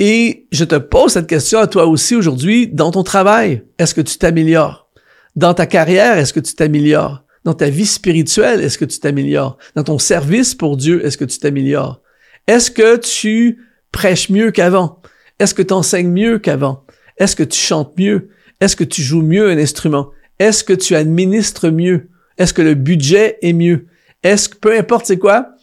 Et 0.00 0.48
je 0.50 0.64
te 0.64 0.74
pose 0.74 1.12
cette 1.12 1.28
question 1.28 1.60
à 1.60 1.68
toi 1.68 1.86
aussi 1.86 2.16
aujourd'hui 2.16 2.66
dans 2.66 2.90
ton 2.90 3.04
travail. 3.04 3.62
Est-ce 3.78 3.94
que 3.94 4.00
tu 4.00 4.18
t'améliores? 4.18 4.90
Dans 5.36 5.54
ta 5.54 5.66
carrière, 5.66 6.18
est-ce 6.18 6.32
que 6.32 6.40
tu 6.40 6.56
t'améliores? 6.56 7.22
Dans 7.44 7.54
ta 7.54 7.70
vie 7.70 7.86
spirituelle, 7.86 8.62
est-ce 8.62 8.78
que 8.78 8.84
tu 8.84 8.98
t'améliores? 8.98 9.58
Dans 9.76 9.84
ton 9.84 10.00
service 10.00 10.56
pour 10.56 10.76
Dieu, 10.76 11.06
est-ce 11.06 11.18
que 11.18 11.24
tu 11.24 11.38
t'améliores? 11.38 12.02
Est-ce 12.48 12.72
que 12.72 12.96
tu 12.96 13.64
prêches 13.92 14.28
mieux 14.28 14.50
qu'avant? 14.50 15.02
Est-ce 15.38 15.54
que 15.54 15.62
tu 15.62 15.72
enseignes 15.72 16.10
mieux 16.10 16.40
qu'avant? 16.40 16.84
Est-ce 17.16 17.36
que 17.36 17.44
tu 17.44 17.60
chantes 17.60 17.96
mieux? 17.96 18.30
Est-ce 18.60 18.74
que 18.74 18.82
tu 18.82 19.02
joues 19.02 19.22
mieux 19.22 19.50
un 19.50 19.58
instrument? 19.58 20.10
Est-ce 20.40 20.64
que 20.64 20.72
tu 20.72 20.96
administres 20.96 21.70
mieux? 21.70 22.08
Est-ce 22.38 22.52
que 22.52 22.62
le 22.62 22.74
budget 22.74 23.38
est 23.40 23.52
mieux? 23.52 23.86
Est-ce 24.30 24.48
que, 24.48 24.56
peu 24.56 24.76
importe 24.76 25.06
c'est 25.06 25.18
quoi, 25.18 25.56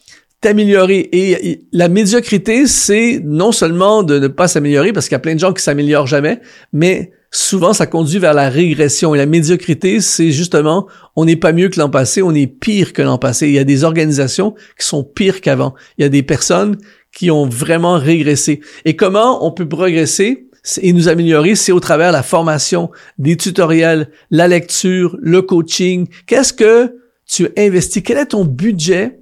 t'améliorer. 0.43 1.09
Et 1.11 1.61
la 1.71 1.87
médiocrité, 1.87 2.67
c'est 2.67 3.21
non 3.23 3.51
seulement 3.51 4.03
de 4.03 4.19
ne 4.19 4.27
pas 4.27 4.47
s'améliorer, 4.47 4.93
parce 4.93 5.07
qu'il 5.07 5.15
y 5.15 5.15
a 5.15 5.19
plein 5.19 5.35
de 5.35 5.39
gens 5.39 5.53
qui 5.53 5.63
s'améliorent 5.63 6.07
jamais, 6.07 6.41
mais 6.73 7.11
souvent 7.31 7.73
ça 7.73 7.87
conduit 7.87 8.19
vers 8.19 8.33
la 8.33 8.49
régression. 8.49 9.15
Et 9.15 9.17
la 9.17 9.25
médiocrité, 9.25 10.01
c'est 10.01 10.31
justement, 10.31 10.87
on 11.15 11.25
n'est 11.25 11.37
pas 11.37 11.53
mieux 11.53 11.69
que 11.69 11.79
l'an 11.79 11.89
passé, 11.89 12.21
on 12.21 12.35
est 12.35 12.47
pire 12.47 12.93
que 12.93 13.01
l'an 13.01 13.17
passé. 13.17 13.47
Il 13.47 13.53
y 13.53 13.59
a 13.59 13.63
des 13.63 13.83
organisations 13.83 14.53
qui 14.77 14.85
sont 14.85 15.03
pires 15.03 15.41
qu'avant. 15.41 15.73
Il 15.97 16.03
y 16.03 16.05
a 16.05 16.09
des 16.09 16.23
personnes 16.23 16.77
qui 17.13 17.31
ont 17.31 17.47
vraiment 17.47 17.97
régressé. 17.97 18.59
Et 18.85 18.95
comment 18.95 19.45
on 19.45 19.51
peut 19.51 19.67
progresser 19.67 20.49
et 20.81 20.93
nous 20.93 21.09
améliorer, 21.09 21.55
c'est 21.55 21.73
au 21.73 21.81
travers 21.81 22.11
la 22.11 22.23
formation, 22.23 22.89
des 23.17 23.35
tutoriels, 23.35 24.09
la 24.31 24.47
lecture, 24.47 25.17
le 25.21 25.41
coaching. 25.41 26.07
Qu'est-ce 26.25 26.53
que 26.53 27.02
tu 27.25 27.49
investis? 27.57 28.03
Quel 28.03 28.17
est 28.17 28.27
ton 28.27 28.45
budget 28.45 29.19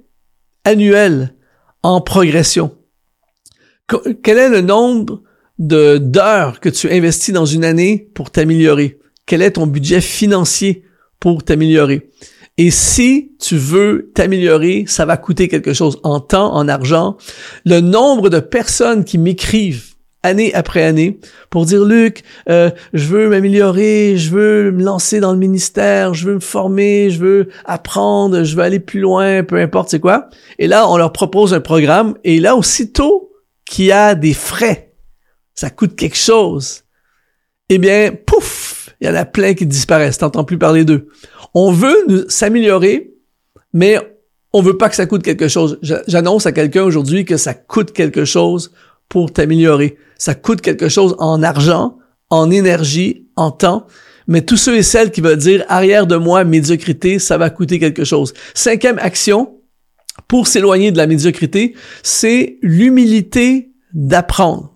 annuel 0.64 1.34
en 1.82 2.00
progression? 2.00 2.76
Quel 4.22 4.38
est 4.38 4.48
le 4.48 4.60
nombre 4.60 5.22
d'heures 5.58 6.60
que 6.60 6.68
tu 6.68 6.90
investis 6.90 7.34
dans 7.34 7.46
une 7.46 7.64
année 7.64 8.10
pour 8.14 8.30
t'améliorer? 8.30 8.98
Quel 9.26 9.42
est 9.42 9.52
ton 9.52 9.66
budget 9.66 10.00
financier 10.00 10.84
pour 11.20 11.44
t'améliorer? 11.44 12.10
Et 12.58 12.70
si 12.70 13.32
tu 13.40 13.56
veux 13.56 14.10
t'améliorer, 14.14 14.84
ça 14.86 15.06
va 15.06 15.16
coûter 15.16 15.48
quelque 15.48 15.72
chose 15.72 16.00
en 16.02 16.20
temps, 16.20 16.54
en 16.54 16.68
argent. 16.68 17.16
Le 17.64 17.80
nombre 17.80 18.28
de 18.28 18.40
personnes 18.40 19.04
qui 19.04 19.16
m'écrivent 19.18 19.91
année 20.22 20.54
après 20.54 20.82
année 20.82 21.18
pour 21.50 21.66
dire 21.66 21.84
Luc, 21.84 22.22
euh, 22.48 22.70
je 22.92 23.06
veux 23.06 23.28
m'améliorer, 23.28 24.16
je 24.16 24.30
veux 24.30 24.70
me 24.70 24.82
lancer 24.82 25.20
dans 25.20 25.32
le 25.32 25.38
ministère, 25.38 26.14
je 26.14 26.26
veux 26.26 26.34
me 26.34 26.40
former, 26.40 27.10
je 27.10 27.18
veux 27.18 27.48
apprendre, 27.64 28.44
je 28.44 28.56
veux 28.56 28.62
aller 28.62 28.80
plus 28.80 29.00
loin, 29.00 29.42
peu 29.42 29.56
importe 29.56 29.90
c'est 29.90 30.00
quoi. 30.00 30.28
Et 30.58 30.66
là, 30.66 30.88
on 30.88 30.96
leur 30.96 31.12
propose 31.12 31.54
un 31.54 31.60
programme 31.60 32.14
et 32.24 32.40
là 32.40 32.56
aussitôt 32.56 33.32
qu'il 33.64 33.86
y 33.86 33.92
a 33.92 34.14
des 34.14 34.34
frais, 34.34 34.92
ça 35.54 35.70
coûte 35.70 35.96
quelque 35.96 36.16
chose. 36.16 36.84
Eh 37.68 37.78
bien, 37.78 38.12
pouf, 38.26 38.94
il 39.00 39.06
y 39.06 39.10
en 39.10 39.14
a 39.14 39.24
plein 39.24 39.54
qui 39.54 39.66
disparaissent. 39.66 40.18
T'entends 40.18 40.44
plus 40.44 40.58
parler 40.58 40.84
d'eux. 40.84 41.08
On 41.54 41.72
veut 41.72 42.26
s'améliorer, 42.28 43.14
mais 43.72 43.98
on 44.52 44.60
veut 44.60 44.76
pas 44.76 44.88
que 44.88 44.94
ça 44.94 45.06
coûte 45.06 45.22
quelque 45.22 45.48
chose. 45.48 45.78
J'annonce 46.06 46.46
à 46.46 46.52
quelqu'un 46.52 46.82
aujourd'hui 46.82 47.24
que 47.24 47.36
ça 47.36 47.54
coûte 47.54 47.92
quelque 47.92 48.24
chose 48.24 48.72
pour 49.08 49.32
t'améliorer. 49.32 49.96
Ça 50.18 50.34
coûte 50.34 50.60
quelque 50.60 50.88
chose 50.88 51.14
en 51.18 51.42
argent, 51.42 51.98
en 52.30 52.50
énergie, 52.50 53.28
en 53.36 53.50
temps. 53.50 53.86
Mais 54.26 54.42
tous 54.42 54.56
ceux 54.56 54.76
et 54.76 54.82
celles 54.82 55.10
qui 55.10 55.20
veulent 55.20 55.36
dire 55.36 55.64
arrière 55.68 56.06
de 56.06 56.16
moi 56.16 56.44
médiocrité, 56.44 57.18
ça 57.18 57.38
va 57.38 57.50
coûter 57.50 57.78
quelque 57.78 58.04
chose. 58.04 58.32
Cinquième 58.54 58.98
action 58.98 59.58
pour 60.28 60.46
s'éloigner 60.46 60.92
de 60.92 60.96
la 60.96 61.06
médiocrité, 61.06 61.74
c'est 62.02 62.58
l'humilité 62.62 63.72
d'apprendre. 63.92 64.74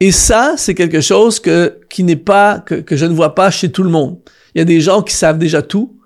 Et 0.00 0.12
ça, 0.12 0.54
c'est 0.56 0.74
quelque 0.74 1.00
chose 1.00 1.40
que 1.40 1.78
qui 1.88 2.02
n'est 2.02 2.16
pas 2.16 2.58
que, 2.58 2.74
que 2.74 2.96
je 2.96 3.06
ne 3.06 3.14
vois 3.14 3.34
pas 3.34 3.50
chez 3.50 3.70
tout 3.70 3.84
le 3.84 3.90
monde. 3.90 4.18
Il 4.54 4.58
y 4.58 4.62
a 4.62 4.64
des 4.64 4.80
gens 4.80 5.02
qui 5.02 5.14
savent 5.14 5.38
déjà 5.38 5.62
tout, 5.62 6.00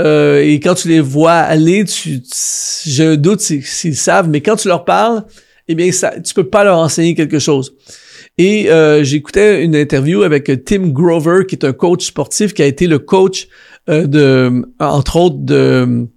euh, 0.00 0.42
et 0.42 0.58
quand 0.60 0.74
tu 0.74 0.88
les 0.88 1.00
vois 1.00 1.34
aller, 1.34 1.84
tu, 1.84 2.20
je 2.86 3.14
doute 3.14 3.40
s'ils 3.40 3.96
savent, 3.96 4.28
mais 4.28 4.40
quand 4.40 4.56
tu 4.56 4.68
leur 4.68 4.84
parles, 4.84 5.24
eh 5.68 5.74
bien, 5.74 5.90
ça, 5.92 6.20
tu 6.20 6.34
peux 6.34 6.48
pas 6.48 6.64
leur 6.64 6.78
enseigner 6.78 7.14
quelque 7.14 7.38
chose. 7.38 7.74
Et 8.36 8.70
euh, 8.70 9.04
j'écoutais 9.04 9.64
une 9.64 9.76
interview 9.76 10.22
avec 10.22 10.64
Tim 10.64 10.88
Grover, 10.88 11.46
qui 11.48 11.54
est 11.54 11.64
un 11.64 11.72
coach 11.72 12.06
sportif, 12.06 12.52
qui 12.52 12.62
a 12.62 12.66
été 12.66 12.86
le 12.86 12.98
coach 12.98 13.48
euh, 13.88 14.06
de, 14.06 14.64
entre 14.78 15.16
autres, 15.16 15.38
de 15.38 16.08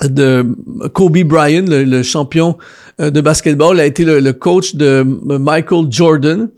de 0.00 0.46
Kobe 0.94 1.18
Bryant, 1.24 1.64
le, 1.66 2.02
champion 2.04 2.56
euh, 3.00 3.10
de 3.10 3.20
basketball, 3.20 3.80
a 3.80 3.84
été 3.84 4.04
le, 4.04 4.32
coach 4.32 4.76
de 4.76 5.02
Michael 5.02 5.86
Jordan. 5.90 6.48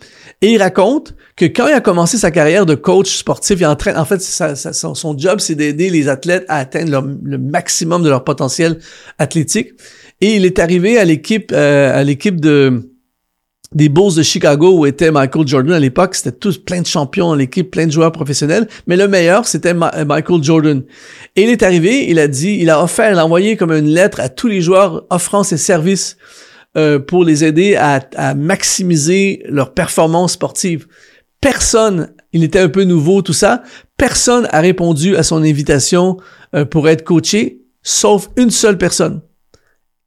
Et 0.43 0.53
il 0.53 0.63
raconte 0.63 1.15
que 1.37 1.47
quand 1.47 1.67
il 1.67 1.73
a 1.73 1.81
commencé 1.81 2.19
sa 2.19 2.31
carrière 2.31 2.67
de 2.67 2.75
coach 2.75 3.17
sportif, 3.17 3.61
il 3.61 3.67
entraîne, 3.67 3.97
en 3.97 4.05
fait, 4.05 4.21
son, 4.21 5.19
job, 5.19 5.41
c'est 5.41 5.55
d'aider 5.55 5.89
les 5.89 6.09
athlètes 6.09 6.45
à 6.49 6.57
atteindre 6.57 7.03
le 7.23 7.39
maximum 7.39 8.03
de 8.03 8.11
leur 8.11 8.25
potentiel 8.25 8.79
athlétique. 9.19 9.71
Et 10.21 10.37
il 10.37 10.45
est 10.45 10.59
arrivé 10.59 10.99
à 10.99 11.05
l'équipe, 11.05 11.53
euh, 11.53 11.99
à 11.99 12.05
l'équipe 12.05 12.41
de 12.41 12.91
des 13.73 13.89
Bulls 13.89 14.17
de 14.17 14.23
Chicago 14.23 14.79
où 14.79 14.87
était 14.87 15.11
Michael 15.11 15.47
Jordan 15.47 15.73
à 15.73 15.79
l'époque. 15.79 16.15
C'était 16.15 16.37
tous 16.37 16.59
plein 16.59 16.81
de 16.81 16.87
champions 16.87 17.35
l'équipe, 17.35 17.71
plein 17.71 17.87
de 17.87 17.93
joueurs 17.93 18.13
professionnels. 18.13 18.69
Mais 18.87 18.97
le 18.97 19.07
meilleur, 19.07 19.47
c'était 19.47 19.75
euh, 19.75 20.05
Michael 20.05 20.43
Jordan. 20.43 20.83
Et 21.37 21.43
il 21.45 21.51
est 21.51 21.63
arrivé, 21.63 22.09
il 22.09 22.19
a 22.19 22.29
dit, 22.29 22.59
il 22.61 22.71
a 22.71 22.83
offert, 22.83 23.13
il 23.13 23.19
a 23.19 23.25
envoyé 23.25 23.57
comme 23.57 23.73
une 23.73 23.89
lettre 23.89 24.21
à 24.21 24.29
tous 24.29 24.49
les 24.49 24.61
joueurs 24.61 25.07
offrant 25.11 25.43
ses 25.43 25.57
services 25.57 26.17
euh, 26.77 26.99
pour 26.99 27.25
les 27.25 27.45
aider 27.45 27.77
à, 27.77 28.01
à 28.17 28.35
maximiser 28.35 29.43
leur 29.49 29.73
performance 29.73 30.33
sportive. 30.33 30.87
Personne, 31.41 32.13
il 32.33 32.45
était 32.45 32.59
un 32.59 32.69
peu 32.69 32.85
nouveau, 32.85 33.23
tout 33.23 33.33
ça. 33.33 33.63
Personne 33.97 34.49
a 34.51 34.61
répondu 34.61 35.17
à 35.17 35.23
son 35.23 35.43
invitation 35.43 36.17
euh, 36.55 36.65
pour 36.65 36.89
être 36.89 37.05
coaché, 37.05 37.63
sauf 37.83 38.29
une 38.37 38.51
seule 38.51 38.79
personne. 38.79 39.23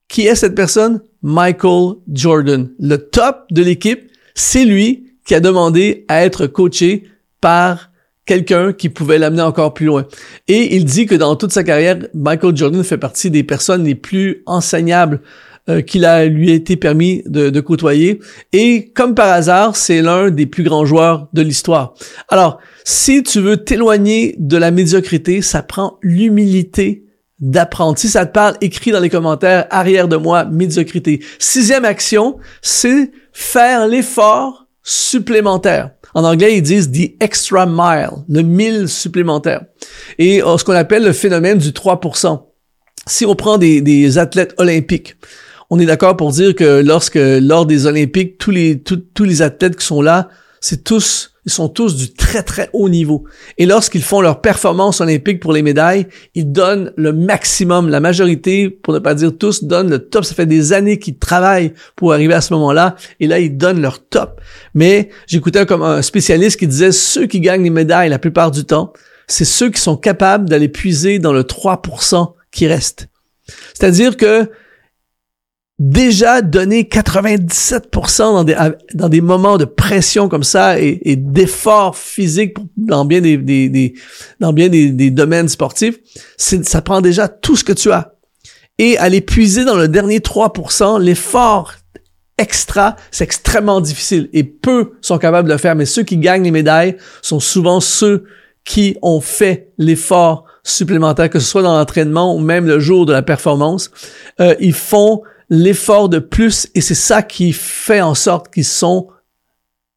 Qui 0.07 0.27
est 0.27 0.35
cette 0.35 0.55
personne? 0.55 1.01
Michael 1.21 1.95
Jordan. 2.11 2.69
Le 2.79 2.97
top 2.97 3.45
de 3.51 3.63
l'équipe, 3.63 4.11
c'est 4.35 4.65
lui 4.65 5.05
qui 5.25 5.35
a 5.35 5.39
demandé 5.39 6.05
à 6.07 6.23
être 6.25 6.47
coaché 6.47 7.05
par 7.39 7.91
quelqu'un 8.25 8.73
qui 8.73 8.89
pouvait 8.89 9.17
l'amener 9.17 9.41
encore 9.41 9.73
plus 9.73 9.85
loin. 9.85 10.05
Et 10.47 10.75
il 10.75 10.85
dit 10.85 11.05
que 11.05 11.15
dans 11.15 11.35
toute 11.35 11.51
sa 11.51 11.63
carrière, 11.63 11.99
Michael 12.13 12.55
Jordan 12.55 12.83
fait 12.83 12.97
partie 12.97 13.31
des 13.31 13.43
personnes 13.43 13.83
les 13.83 13.95
plus 13.95 14.43
enseignables 14.45 15.21
euh, 15.69 15.81
qu'il 15.81 16.03
a 16.03 16.25
lui 16.25 16.51
été 16.51 16.75
permis 16.75 17.23
de 17.25 17.59
côtoyer. 17.61 18.19
Et 18.51 18.91
comme 18.93 19.15
par 19.15 19.29
hasard, 19.29 19.75
c'est 19.75 20.01
l'un 20.01 20.29
des 20.29 20.45
plus 20.45 20.63
grands 20.63 20.85
joueurs 20.85 21.29
de 21.33 21.41
l'histoire. 21.41 21.95
Alors, 22.27 22.59
si 22.83 23.23
tu 23.23 23.39
veux 23.39 23.57
t'éloigner 23.57 24.35
de 24.39 24.57
la 24.57 24.71
médiocrité, 24.71 25.41
ça 25.41 25.63
prend 25.63 25.97
l'humilité 26.01 27.05
d'apprendre. 27.43 27.97
Si 27.97 28.07
ça 28.07 28.25
te 28.25 28.31
parle, 28.31 28.55
écris 28.61 28.91
dans 28.91 29.01
les 29.01 29.09
commentaires 29.09 29.67
arrière 29.69 30.07
de 30.07 30.15
moi 30.15 30.45
médiocrité. 30.45 31.23
Sixième 31.39 31.83
action, 31.83 32.37
c'est 32.61 33.11
faire 33.33 33.87
l'effort 33.87 34.67
supplémentaire. 34.81 35.91
En 36.13 36.23
anglais, 36.23 36.57
ils 36.57 36.61
disent 36.61 36.89
the 36.89 37.15
extra 37.19 37.65
mile, 37.65 38.23
le 38.29 38.43
mille 38.43 38.87
supplémentaire. 38.87 39.61
Et 40.19 40.41
euh, 40.41 40.57
ce 40.57 40.63
qu'on 40.63 40.73
appelle 40.73 41.03
le 41.03 41.11
phénomène 41.11 41.57
du 41.57 41.71
3%. 41.71 42.41
Si 43.07 43.25
on 43.25 43.35
prend 43.35 43.57
des, 43.57 44.17
athlètes 44.17 44.53
olympiques, 44.57 45.17
on 45.69 45.79
est 45.79 45.85
d'accord 45.85 46.15
pour 46.15 46.31
dire 46.31 46.55
que 46.55 46.81
lorsque 46.81 47.19
lors 47.19 47.65
des 47.65 47.87
Olympiques, 47.87 48.37
tous 48.37 48.51
les 48.51 49.41
athlètes 49.41 49.75
qui 49.75 49.85
sont 49.85 50.01
là, 50.01 50.29
c'est 50.61 50.85
tous 50.85 51.32
ils 51.45 51.51
sont 51.51 51.67
tous 51.67 51.95
du 51.95 52.13
très 52.13 52.43
très 52.43 52.69
haut 52.73 52.89
niveau. 52.89 53.25
Et 53.57 53.65
lorsqu'ils 53.65 54.01
font 54.01 54.21
leur 54.21 54.41
performance 54.41 55.01
olympique 55.01 55.39
pour 55.39 55.53
les 55.53 55.61
médailles, 55.61 56.07
ils 56.35 56.51
donnent 56.51 56.93
le 56.95 57.11
maximum. 57.11 57.89
La 57.89 57.99
majorité, 57.99 58.69
pour 58.69 58.93
ne 58.93 58.99
pas 58.99 59.13
dire 59.13 59.37
tous, 59.37 59.63
donnent 59.63 59.89
le 59.89 59.99
top. 59.99 60.25
Ça 60.25 60.35
fait 60.35 60.45
des 60.45 60.73
années 60.73 60.99
qu'ils 60.99 61.17
travaillent 61.17 61.73
pour 61.95 62.13
arriver 62.13 62.33
à 62.33 62.41
ce 62.41 62.53
moment-là. 62.53 62.95
Et 63.19 63.27
là, 63.27 63.39
ils 63.39 63.57
donnent 63.57 63.81
leur 63.81 64.05
top. 64.07 64.39
Mais 64.73 65.09
j'écoutais 65.27 65.65
comme 65.65 65.83
un 65.83 66.01
spécialiste 66.01 66.59
qui 66.59 66.67
disait 66.67 66.91
ceux 66.91 67.27
qui 67.27 67.41
gagnent 67.41 67.63
les 67.63 67.69
médailles 67.69 68.09
la 68.09 68.19
plupart 68.19 68.51
du 68.51 68.63
temps, 68.63 68.93
c'est 69.27 69.45
ceux 69.45 69.69
qui 69.69 69.81
sont 69.81 69.97
capables 69.97 70.47
d'aller 70.47 70.69
puiser 70.69 71.19
dans 71.19 71.33
le 71.33 71.43
3% 71.43 72.33
qui 72.51 72.67
reste. 72.67 73.07
C'est-à-dire 73.73 74.15
que 74.15 74.49
déjà 75.89 76.41
donné 76.41 76.83
97% 76.83 78.17
dans 78.17 78.43
des, 78.45 78.55
dans 78.93 79.09
des 79.09 79.19
moments 79.19 79.57
de 79.57 79.65
pression 79.65 80.29
comme 80.29 80.43
ça 80.43 80.79
et, 80.79 81.01
et 81.03 81.17
d'efforts 81.17 81.97
physiques 81.97 82.55
dans 82.77 83.03
bien 83.03 83.19
des, 83.19 83.37
des, 83.37 83.67
des 83.67 83.93
dans 84.39 84.53
bien 84.53 84.69
des, 84.69 84.91
des 84.91 85.11
domaines 85.11 85.49
sportifs, 85.49 85.99
ça 86.37 86.81
prend 86.81 87.01
déjà 87.01 87.27
tout 87.27 87.57
ce 87.57 87.65
que 87.65 87.73
tu 87.73 87.91
as. 87.91 88.13
Et 88.79 88.97
aller 88.97 89.19
puiser 89.19 89.65
dans 89.65 89.75
le 89.75 89.89
dernier 89.89 90.19
3%, 90.19 91.01
l'effort 91.01 91.73
extra, 92.37 92.95
c'est 93.11 93.25
extrêmement 93.25 93.81
difficile 93.81 94.29
et 94.31 94.43
peu 94.43 94.93
sont 95.01 95.17
capables 95.17 95.49
de 95.49 95.53
le 95.53 95.59
faire. 95.59 95.75
Mais 95.75 95.85
ceux 95.85 96.03
qui 96.03 96.17
gagnent 96.17 96.43
les 96.43 96.51
médailles 96.51 96.95
sont 97.21 97.41
souvent 97.41 97.81
ceux 97.81 98.23
qui 98.63 98.95
ont 99.01 99.19
fait 99.19 99.73
l'effort 99.77 100.45
supplémentaire, 100.63 101.29
que 101.29 101.39
ce 101.39 101.45
soit 101.45 101.61
dans 101.61 101.77
l'entraînement 101.77 102.33
ou 102.35 102.39
même 102.39 102.65
le 102.67 102.79
jour 102.79 103.05
de 103.05 103.11
la 103.11 103.21
performance. 103.21 103.91
Euh, 104.39 104.55
ils 104.61 104.73
font 104.73 105.21
l'effort 105.53 106.09
de 106.09 106.17
plus 106.17 106.67
et 106.73 106.81
c'est 106.81 106.95
ça 106.95 107.21
qui 107.21 107.53
fait 107.53 108.01
en 108.01 108.15
sorte 108.15 108.51
qu'ils 108.51 108.65
sont 108.65 109.07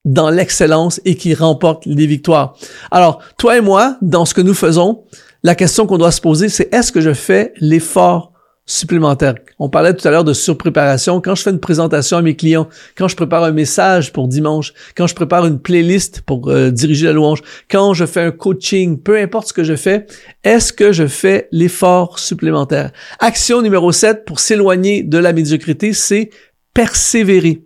dans 0.04 0.28
l'excellence 0.28 1.00
et 1.06 1.16
qui 1.16 1.34
remportent 1.34 1.86
les 1.86 2.06
victoires. 2.06 2.56
Alors, 2.90 3.22
toi 3.38 3.56
et 3.56 3.62
moi, 3.62 3.96
dans 4.02 4.26
ce 4.26 4.34
que 4.34 4.42
nous 4.42 4.52
faisons, 4.52 5.04
la 5.42 5.54
question 5.54 5.86
qu'on 5.86 5.96
doit 5.96 6.12
se 6.12 6.20
poser, 6.20 6.50
c'est 6.50 6.72
est-ce 6.74 6.92
que 6.92 7.00
je 7.00 7.14
fais 7.14 7.54
l'effort 7.58 8.32
supplémentaire. 8.66 9.36
On 9.60 9.68
parlait 9.68 9.94
tout 9.94 10.06
à 10.06 10.10
l'heure 10.10 10.24
de 10.24 10.32
surpréparation. 10.32 11.20
Quand 11.20 11.36
je 11.36 11.42
fais 11.42 11.50
une 11.50 11.60
présentation 11.60 12.16
à 12.16 12.22
mes 12.22 12.34
clients, 12.34 12.68
quand 12.96 13.06
je 13.06 13.14
prépare 13.14 13.44
un 13.44 13.52
message 13.52 14.12
pour 14.12 14.26
dimanche, 14.26 14.74
quand 14.96 15.06
je 15.06 15.14
prépare 15.14 15.46
une 15.46 15.60
playlist 15.60 16.22
pour 16.22 16.48
euh, 16.48 16.70
diriger 16.70 17.06
la 17.06 17.12
louange, 17.12 17.42
quand 17.70 17.94
je 17.94 18.04
fais 18.04 18.22
un 18.22 18.32
coaching, 18.32 18.98
peu 19.00 19.18
importe 19.18 19.48
ce 19.48 19.52
que 19.52 19.62
je 19.62 19.76
fais, 19.76 20.06
est-ce 20.42 20.72
que 20.72 20.92
je 20.92 21.06
fais 21.06 21.48
l'effort 21.52 22.18
supplémentaire? 22.18 22.90
Action 23.20 23.62
numéro 23.62 23.92
7 23.92 24.24
pour 24.24 24.40
s'éloigner 24.40 25.04
de 25.04 25.18
la 25.18 25.32
médiocrité, 25.32 25.92
c'est 25.92 26.30
persévérer. 26.74 27.62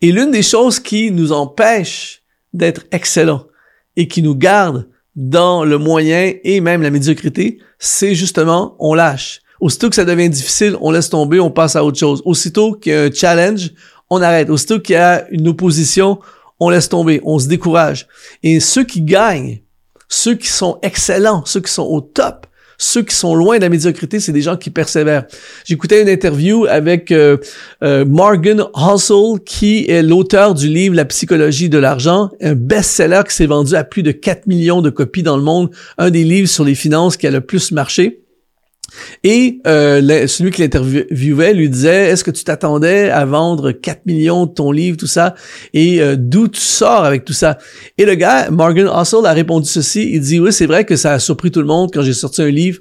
Et 0.00 0.12
l'une 0.12 0.30
des 0.30 0.42
choses 0.42 0.78
qui 0.78 1.10
nous 1.10 1.32
empêche 1.32 2.22
d'être 2.52 2.84
excellents 2.92 3.48
et 3.96 4.06
qui 4.06 4.22
nous 4.22 4.36
garde 4.36 4.88
dans 5.16 5.64
le 5.64 5.78
moyen 5.78 6.32
et 6.44 6.60
même 6.60 6.82
la 6.82 6.90
médiocrité, 6.90 7.58
c'est 7.78 8.14
justement 8.14 8.76
on 8.78 8.94
lâche. 8.94 9.40
Aussitôt 9.64 9.88
que 9.88 9.96
ça 9.96 10.04
devient 10.04 10.28
difficile, 10.28 10.76
on 10.82 10.90
laisse 10.90 11.08
tomber, 11.08 11.40
on 11.40 11.50
passe 11.50 11.74
à 11.74 11.82
autre 11.82 11.98
chose. 11.98 12.20
Aussitôt 12.26 12.74
qu'il 12.74 12.92
y 12.92 12.94
a 12.94 13.04
un 13.04 13.10
challenge, 13.10 13.70
on 14.10 14.20
arrête. 14.20 14.50
Aussitôt 14.50 14.78
qu'il 14.78 14.92
y 14.92 14.98
a 14.98 15.26
une 15.30 15.48
opposition, 15.48 16.18
on 16.60 16.68
laisse 16.68 16.90
tomber, 16.90 17.22
on 17.24 17.38
se 17.38 17.48
décourage. 17.48 18.06
Et 18.42 18.60
ceux 18.60 18.84
qui 18.84 19.00
gagnent, 19.00 19.62
ceux 20.06 20.34
qui 20.34 20.48
sont 20.48 20.78
excellents, 20.82 21.44
ceux 21.46 21.60
qui 21.60 21.72
sont 21.72 21.84
au 21.84 22.02
top, 22.02 22.46
ceux 22.76 23.00
qui 23.04 23.14
sont 23.14 23.34
loin 23.34 23.56
de 23.56 23.62
la 23.62 23.70
médiocrité, 23.70 24.20
c'est 24.20 24.32
des 24.32 24.42
gens 24.42 24.58
qui 24.58 24.68
persévèrent. 24.68 25.24
J'écoutais 25.64 26.02
une 26.02 26.10
interview 26.10 26.66
avec 26.66 27.10
euh, 27.10 27.38
euh, 27.82 28.04
Morgan 28.04 28.66
Housel, 28.74 29.42
qui 29.46 29.88
est 29.88 30.02
l'auteur 30.02 30.52
du 30.52 30.68
livre 30.68 30.94
La 30.94 31.06
psychologie 31.06 31.70
de 31.70 31.78
l'argent, 31.78 32.28
un 32.42 32.54
best-seller 32.54 33.22
qui 33.26 33.34
s'est 33.34 33.46
vendu 33.46 33.74
à 33.76 33.84
plus 33.84 34.02
de 34.02 34.12
4 34.12 34.46
millions 34.46 34.82
de 34.82 34.90
copies 34.90 35.22
dans 35.22 35.38
le 35.38 35.42
monde, 35.42 35.70
un 35.96 36.10
des 36.10 36.24
livres 36.24 36.50
sur 36.50 36.64
les 36.64 36.74
finances 36.74 37.16
qui 37.16 37.26
a 37.26 37.30
le 37.30 37.40
plus 37.40 37.72
marché. 37.72 38.23
Et 39.22 39.60
euh, 39.66 40.26
celui 40.26 40.50
qui 40.50 40.62
l'interviewait 40.62 41.54
lui 41.54 41.68
disait 41.68 42.10
Est-ce 42.10 42.24
que 42.24 42.30
tu 42.30 42.44
t'attendais 42.44 43.10
à 43.10 43.24
vendre 43.24 43.72
4 43.72 44.06
millions 44.06 44.46
de 44.46 44.52
ton 44.52 44.70
livre, 44.72 44.96
tout 44.96 45.06
ça 45.06 45.34
Et 45.72 46.00
euh, 46.00 46.16
d'où 46.18 46.48
tu 46.48 46.60
sors 46.60 47.04
avec 47.04 47.24
tout 47.24 47.32
ça 47.32 47.58
Et 47.98 48.04
le 48.04 48.14
gars, 48.14 48.50
Morgan 48.50 48.88
Hossel, 48.88 49.26
a 49.26 49.32
répondu 49.32 49.68
ceci. 49.68 50.10
Il 50.12 50.20
dit 50.20 50.40
Oui, 50.40 50.52
c'est 50.52 50.66
vrai 50.66 50.84
que 50.84 50.96
ça 50.96 51.12
a 51.12 51.18
surpris 51.18 51.50
tout 51.50 51.60
le 51.60 51.66
monde 51.66 51.90
quand 51.92 52.02
j'ai 52.02 52.12
sorti 52.12 52.42
un 52.42 52.50
livre 52.50 52.80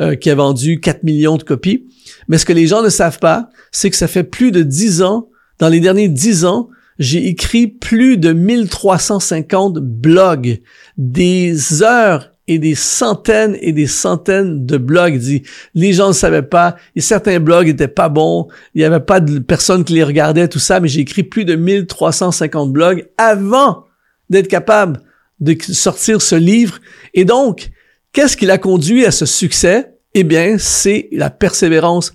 euh, 0.00 0.14
qui 0.14 0.30
a 0.30 0.34
vendu 0.34 0.80
4 0.80 1.02
millions 1.04 1.36
de 1.36 1.42
copies. 1.42 1.86
Mais 2.28 2.38
ce 2.38 2.44
que 2.44 2.52
les 2.52 2.66
gens 2.66 2.82
ne 2.82 2.88
savent 2.88 3.18
pas, 3.18 3.48
c'est 3.72 3.90
que 3.90 3.96
ça 3.96 4.08
fait 4.08 4.24
plus 4.24 4.50
de 4.50 4.62
10 4.62 5.02
ans, 5.02 5.28
dans 5.58 5.68
les 5.68 5.80
derniers 5.80 6.08
10 6.08 6.44
ans, 6.44 6.68
j'ai 6.98 7.26
écrit 7.26 7.66
plus 7.66 8.18
de 8.18 8.32
1350 8.32 9.78
blogs, 9.78 10.60
des 10.96 11.82
heures 11.82 12.33
et 12.46 12.58
des 12.58 12.74
centaines 12.74 13.56
et 13.60 13.72
des 13.72 13.86
centaines 13.86 14.66
de 14.66 14.76
blogs. 14.76 15.18
dit, 15.18 15.42
les 15.74 15.92
gens 15.92 16.08
ne 16.08 16.12
savaient 16.12 16.42
pas, 16.42 16.76
et 16.94 17.00
certains 17.00 17.40
blogs 17.40 17.68
étaient 17.68 17.88
pas 17.88 18.08
bons, 18.08 18.48
il 18.74 18.78
n'y 18.78 18.84
avait 18.84 19.00
pas 19.00 19.20
de 19.20 19.38
personnes 19.38 19.84
qui 19.84 19.94
les 19.94 20.04
regardaient, 20.04 20.48
tout 20.48 20.58
ça, 20.58 20.80
mais 20.80 20.88
j'ai 20.88 21.00
écrit 21.00 21.22
plus 21.22 21.44
de 21.44 21.54
1350 21.54 22.72
blogs 22.72 23.08
avant 23.16 23.84
d'être 24.30 24.48
capable 24.48 25.00
de 25.40 25.56
sortir 25.60 26.22
ce 26.22 26.34
livre. 26.34 26.78
Et 27.12 27.24
donc, 27.24 27.70
qu'est-ce 28.12 28.36
qui 28.36 28.46
l'a 28.46 28.58
conduit 28.58 29.04
à 29.04 29.10
ce 29.10 29.26
succès? 29.26 29.90
Eh 30.16 30.22
bien, 30.22 30.58
c'est 30.58 31.08
la 31.10 31.28
persévérance. 31.28 32.12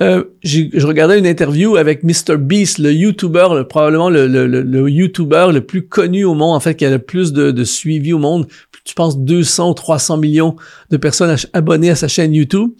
Euh, 0.00 0.22
je 0.44 0.86
regardais 0.86 1.18
une 1.18 1.26
interview 1.26 1.74
avec 1.74 2.04
Mr. 2.04 2.36
Beast, 2.38 2.78
le 2.78 2.92
YouTuber, 2.92 3.64
probablement 3.68 4.08
le, 4.08 4.28
le, 4.28 4.46
le, 4.46 4.88
YouTuber 4.88 5.48
le 5.52 5.60
plus 5.60 5.88
connu 5.88 6.22
au 6.22 6.34
monde, 6.34 6.54
en 6.54 6.60
fait, 6.60 6.76
qui 6.76 6.86
a 6.86 6.90
le 6.90 7.00
plus 7.00 7.32
de, 7.32 7.50
de 7.50 7.64
suivi 7.64 8.12
au 8.12 8.18
monde. 8.18 8.46
Je 8.86 8.92
pense 8.94 9.18
200 9.18 9.70
ou 9.70 9.74
300 9.74 10.16
millions 10.16 10.56
de 10.90 10.96
personnes 10.96 11.36
abonnées 11.52 11.90
à 11.90 11.96
sa 11.96 12.08
chaîne 12.08 12.32
YouTube. 12.32 12.70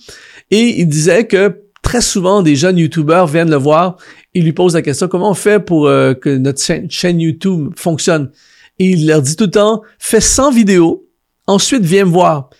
Et 0.50 0.80
il 0.80 0.88
disait 0.88 1.26
que 1.26 1.62
très 1.82 2.00
souvent, 2.00 2.42
des 2.42 2.56
jeunes 2.56 2.78
YouTubers 2.78 3.26
viennent 3.26 3.50
le 3.50 3.56
voir 3.56 3.96
et 4.34 4.40
lui 4.40 4.52
posent 4.52 4.74
la 4.74 4.82
question, 4.82 5.08
comment 5.08 5.30
on 5.30 5.34
fait 5.34 5.60
pour 5.60 5.86
euh, 5.86 6.14
que 6.14 6.36
notre 6.36 6.60
chaîne 6.88 7.20
YouTube 7.20 7.72
fonctionne? 7.76 8.30
Et 8.78 8.90
il 8.90 9.06
leur 9.06 9.22
dit 9.22 9.36
tout 9.36 9.44
le 9.44 9.50
temps, 9.50 9.82
fais 9.98 10.20
100 10.20 10.52
vidéos, 10.52 11.06
ensuite 11.46 11.82
viens 11.82 12.04
me 12.04 12.10
voir. 12.10 12.50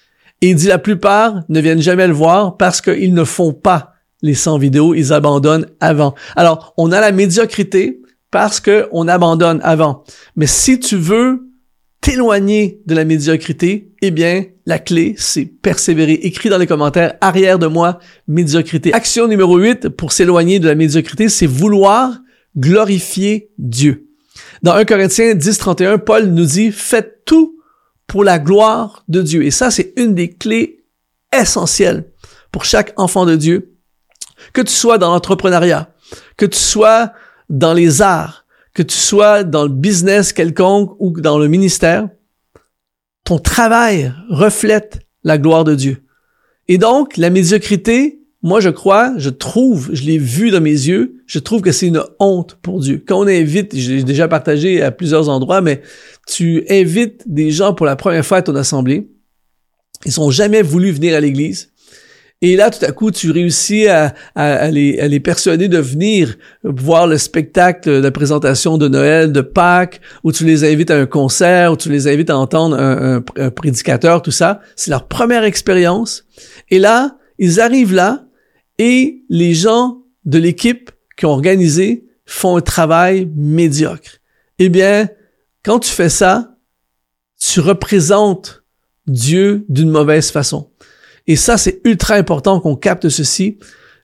Et 0.43 0.51
il 0.51 0.57
dit 0.57 0.67
la 0.67 0.79
plupart 0.79 1.43
ne 1.49 1.61
viennent 1.61 1.83
jamais 1.83 2.07
le 2.07 2.13
voir 2.13 2.57
parce 2.57 2.81
qu'ils 2.81 3.15
ne 3.15 3.25
font 3.25 3.53
pas 3.53 3.95
les 4.23 4.35
100 4.35 4.59
vidéos, 4.59 4.95
ils 4.95 5.13
abandonnent 5.13 5.67
avant. 5.81 6.15
Alors, 6.37 6.75
on 6.77 6.93
a 6.93 7.01
la 7.01 7.13
médiocrité 7.13 8.01
parce 8.31 8.61
qu'on 8.61 9.09
abandonne 9.09 9.61
avant. 9.63 10.05
Mais 10.37 10.47
si 10.47 10.79
tu 10.79 10.97
veux 10.97 11.50
t'éloigner 12.01 12.81
de 12.87 12.95
la 12.95 13.05
médiocrité, 13.05 13.93
eh 14.03 14.11
bien, 14.11 14.45
la 14.67 14.79
clé, 14.79 15.15
c'est 15.19 15.45
persévérer. 15.45 16.15
Écris 16.15 16.49
dans 16.49 16.59
les 16.59 16.67
commentaires, 16.67 17.15
arrière 17.21 17.59
de 17.59 17.67
moi, 17.67 17.99
médiocrité. 18.27 18.93
Action 18.93 19.27
numéro 19.29 19.59
8 19.59 19.89
pour 19.91 20.13
s'éloigner 20.13 20.59
de 20.59 20.69
la 20.69 20.75
médiocrité, 20.75 21.29
c'est 21.29 21.47
vouloir 21.47 22.19
glorifier 22.57 23.51
Dieu. 23.59 24.07
Dans 24.63 24.75
1 24.75 24.85
Corinthiens 24.85 25.35
10, 25.35 25.59
31, 25.59 25.99
Paul 25.99 26.27
nous 26.27 26.45
dit, 26.45 26.73
faites 26.73 27.25
tout 27.25 27.59
pour 28.07 28.25
la 28.25 28.39
gloire 28.39 29.05
de 29.09 29.23
Dieu. 29.23 29.45
Et 29.45 29.51
ça, 29.51 29.71
c'est 29.71 29.93
une 29.97 30.15
des 30.15 30.31
clés 30.31 30.85
essentielles 31.33 32.11
pour 32.51 32.65
chaque 32.65 32.93
enfant 32.97 33.27
de 33.27 33.37
Dieu. 33.37 33.77
Que 34.53 34.63
tu 34.63 34.73
sois 34.73 34.99
dans 34.99 35.11
l'entrepreneuriat, 35.13 35.93
que 36.37 36.47
tu 36.47 36.59
sois 36.59 37.13
dans 37.51 37.75
les 37.75 38.01
arts, 38.01 38.47
que 38.75 38.83
tu 38.83 38.97
sois 38.97 39.45
dans 39.45 39.65
le 39.65 39.69
business 39.69 40.33
quelconque 40.33 40.95
ou 40.99 41.21
dans 41.21 41.39
le 41.39 41.49
ministère, 41.49 42.09
ton 43.25 43.39
travail 43.39 44.13
reflète 44.29 45.01
la 45.25 45.39
gloire 45.39 45.65
de 45.65 45.75
Dieu. 45.75 46.03
Et 46.69 46.79
donc, 46.79 47.17
la 47.17 47.31
médiocrité, 47.31 48.21
moi, 48.43 48.61
je 48.61 48.71
crois, 48.71 49.13
je 49.19 49.29
trouve, 49.29 49.91
je 49.93 50.05
l'ai 50.05 50.19
vu 50.19 50.51
dans 50.51 50.61
mes 50.61 50.71
yeux, 50.71 51.23
je 51.27 51.39
trouve 51.39 51.61
que 51.61 51.73
c'est 51.73 51.89
une 51.89 52.03
honte 52.19 52.59
pour 52.63 52.81
Dieu. 52.81 53.03
Quand 53.07 53.21
on 53.21 53.27
invite, 53.27 53.77
j'ai 53.77 54.03
déjà 54.03 54.29
partagé 54.29 54.83
à 54.83 54.91
plusieurs 54.91 55.29
endroits, 55.29 55.61
mais 55.61 55.83
tu 56.27 56.65
invites 56.71 57.23
des 57.27 57.51
gens 57.51 57.75
pour 57.75 57.87
la 57.87 57.97
première 57.97 58.25
fois 58.25 58.39
à 58.39 58.43
ton 58.43 58.55
assemblée, 58.55 59.11
ils 60.07 60.13
sont 60.13 60.31
jamais 60.31 60.63
voulu 60.63 60.91
venir 60.93 61.15
à 61.15 61.21
l'église. 61.21 61.70
Et 62.43 62.57
là, 62.57 62.71
tout 62.71 62.83
à 62.85 62.93
coup, 62.93 63.11
tu 63.11 63.31
réussis 63.31 63.87
à, 63.87 64.15
à, 64.35 64.71
les, 64.71 64.99
à, 64.99 65.09
les, 65.09 65.21
persuader 65.21 65.69
de 65.69 65.77
venir 65.79 66.37
voir 66.65 67.07
le 67.07 67.19
spectacle 67.19 68.01
de 68.01 68.09
présentation 68.09 68.79
de 68.79 68.89
Noël, 68.89 69.31
de 69.31 69.43
Pâques, 69.43 70.01
ou 70.25 70.33
tu 70.33 70.47
les 70.47 70.65
invites 70.65 70.91
à 70.91 70.97
un 70.97 71.07
concert, 71.07 71.73
ou 71.73 71.77
tu 71.77 71.91
les 71.91 72.09
invites 72.09 72.31
à 72.31 72.39
entendre 72.39 72.79
un 72.79 73.51
prédicateur, 73.51 74.23
tout 74.23 74.31
ça. 74.31 74.61
C'est 74.75 74.91
leur 74.91 75.07
première 75.07 75.45
expérience. 75.45 76.25
Et 76.71 76.79
là, 76.79 77.19
ils 77.39 77.61
arrivent 77.61 77.93
là, 77.93 78.25
et 78.79 79.23
les 79.29 79.53
gens 79.53 79.99
de 80.25 80.39
l'équipe 80.39 80.91
qui 81.19 81.27
ont 81.27 81.31
organisé 81.31 82.07
font 82.25 82.57
un 82.57 82.63
travail 82.63 83.31
médiocre. 83.37 84.19
Eh 84.59 84.71
bien, 84.71 85.11
quand 85.63 85.81
tu 85.81 85.91
fais 85.91 86.09
ça, 86.09 86.57
tu 87.39 87.61
représentes 87.61 88.65
Dieu 89.07 89.67
d'une 89.69 89.91
mauvaise 89.91 90.31
façon. 90.31 90.70
Et 91.31 91.37
ça, 91.37 91.57
c'est 91.57 91.81
ultra 91.85 92.17
important 92.17 92.59
qu'on 92.59 92.75
capte 92.75 93.09
ceci. 93.09 93.57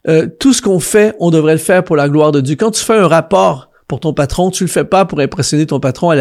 Euh, 0.07 0.29
tout 0.39 0.53
ce 0.53 0.63
qu'on 0.63 0.79
fait, 0.79 1.13
on 1.19 1.33
devrait 1.33 1.55
le 1.55 1.59
faire 1.59 1.83
pour 1.83 1.97
la 1.97 2.09
gloire 2.09 2.31
de 2.31 2.41
Dieu. 2.41 2.55
Quand 2.55 2.71
tu 2.71 2.85
fais 2.85 2.95
un 2.95 3.09
rapport 3.09 3.73
pour 3.89 3.99
ton 3.99 4.15
patron, 4.15 4.53
tu 4.53 4.63
le 4.63 4.69
fais 4.69 4.85
pas 4.85 5.07
pour 5.07 5.19
impressionner 5.19 5.67
ton 5.67 5.81
patron. 5.81 6.17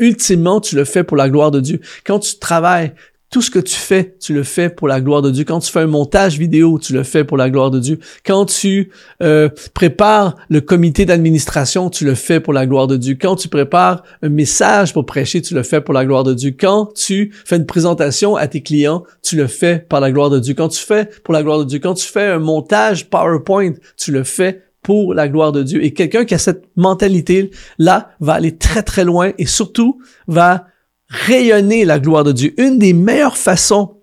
ultimement, 0.00 0.60
tu 0.60 0.74
le 0.74 0.84
fais 0.84 1.04
pour 1.04 1.16
la 1.16 1.28
gloire 1.28 1.52
de 1.52 1.60
Dieu. 1.60 1.80
Quand 2.04 2.18
tu 2.18 2.40
travailles, 2.40 2.94
tout 3.30 3.42
ce 3.42 3.50
que 3.50 3.60
tu 3.60 3.76
fais, 3.76 4.16
tu 4.18 4.34
le 4.34 4.42
fais 4.42 4.70
pour 4.70 4.88
la 4.88 5.00
gloire 5.00 5.22
de 5.22 5.30
Dieu. 5.30 5.44
Quand 5.44 5.60
tu 5.60 5.70
fais 5.70 5.80
un 5.80 5.86
montage 5.86 6.36
vidéo, 6.36 6.80
tu 6.80 6.92
le 6.92 7.04
fais 7.04 7.22
pour 7.22 7.36
la 7.36 7.48
gloire 7.48 7.70
de 7.70 7.78
Dieu. 7.78 8.00
Quand 8.26 8.44
tu 8.44 8.90
euh, 9.22 9.48
prépares 9.72 10.34
le 10.48 10.60
comité 10.60 11.04
d'administration, 11.04 11.90
tu 11.90 12.04
le 12.04 12.16
fais 12.16 12.40
pour 12.40 12.52
la 12.52 12.66
gloire 12.66 12.88
de 12.88 12.96
Dieu. 12.96 13.16
Quand 13.20 13.36
tu 13.36 13.46
prépares 13.46 14.02
un 14.22 14.30
message 14.30 14.92
pour 14.92 15.06
prêcher, 15.06 15.40
tu 15.42 15.54
le 15.54 15.62
fais 15.62 15.80
pour 15.80 15.94
la 15.94 16.04
gloire 16.04 16.24
de 16.24 16.34
Dieu. 16.34 16.52
Quand 16.58 16.92
tu 16.92 17.32
fais 17.44 17.56
une 17.56 17.66
présentation 17.66 18.34
à 18.34 18.48
tes 18.48 18.62
clients, 18.62 19.04
tu 19.22 19.36
le 19.36 19.46
fais 19.46 19.78
par 19.78 20.00
la 20.00 20.10
gloire 20.10 20.30
de 20.30 20.40
Dieu. 20.40 20.54
Quand 20.54 20.68
tu 20.68 20.84
fais 20.84 21.08
pour 21.22 21.32
la 21.32 21.44
gloire 21.44 21.60
de 21.60 21.64
Dieu. 21.64 21.78
Quand 21.78 21.94
tu 21.94 22.06
fais 22.06 22.26
un 22.26 22.40
montage 22.40 23.08
PowerPoint, 23.08 23.74
tu 23.96 24.10
le 24.10 24.24
fais 24.24 24.62
pour 24.82 25.14
la 25.14 25.28
gloire 25.28 25.52
de 25.52 25.62
Dieu. 25.62 25.84
Et 25.84 25.92
quelqu'un 25.92 26.24
qui 26.24 26.34
a 26.34 26.38
cette 26.38 26.64
mentalité-là 26.76 28.10
va 28.20 28.32
aller 28.32 28.56
très 28.56 28.82
très 28.82 29.04
loin 29.04 29.32
et 29.38 29.46
surtout 29.46 30.00
va 30.26 30.66
rayonner 31.10 31.84
la 31.84 31.98
gloire 31.98 32.24
de 32.24 32.32
Dieu. 32.32 32.54
Une 32.58 32.78
des 32.78 32.92
meilleures 32.92 33.36
façons 33.36 33.96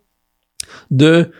de 0.91 1.31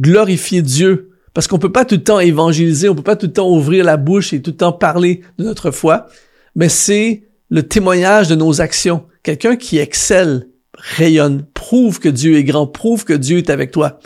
glorifier 0.00 0.62
Dieu, 0.62 1.10
parce 1.32 1.46
qu'on 1.46 1.58
peut 1.58 1.72
pas 1.72 1.84
tout 1.84 1.94
le 1.94 2.04
temps 2.04 2.20
évangéliser, 2.20 2.88
on 2.88 2.94
peut 2.94 3.02
pas 3.02 3.16
tout 3.16 3.26
le 3.26 3.32
temps 3.32 3.50
ouvrir 3.50 3.84
la 3.84 3.96
bouche 3.96 4.32
et 4.32 4.42
tout 4.42 4.50
le 4.50 4.56
temps 4.56 4.72
parler 4.72 5.22
de 5.38 5.44
notre 5.44 5.70
foi, 5.70 6.08
mais 6.54 6.68
c'est 6.68 7.22
le 7.48 7.62
témoignage 7.62 8.28
de 8.28 8.34
nos 8.34 8.60
actions. 8.60 9.04
Quelqu'un 9.22 9.56
qui 9.56 9.78
excelle, 9.78 10.48
rayonne, 10.74 11.44
prouve 11.54 12.00
que 12.00 12.08
Dieu 12.08 12.36
est 12.36 12.44
grand, 12.44 12.66
prouve 12.66 13.04
que 13.04 13.12
Dieu 13.12 13.38
est 13.38 13.50
avec 13.50 13.70
toi. 13.70 14.00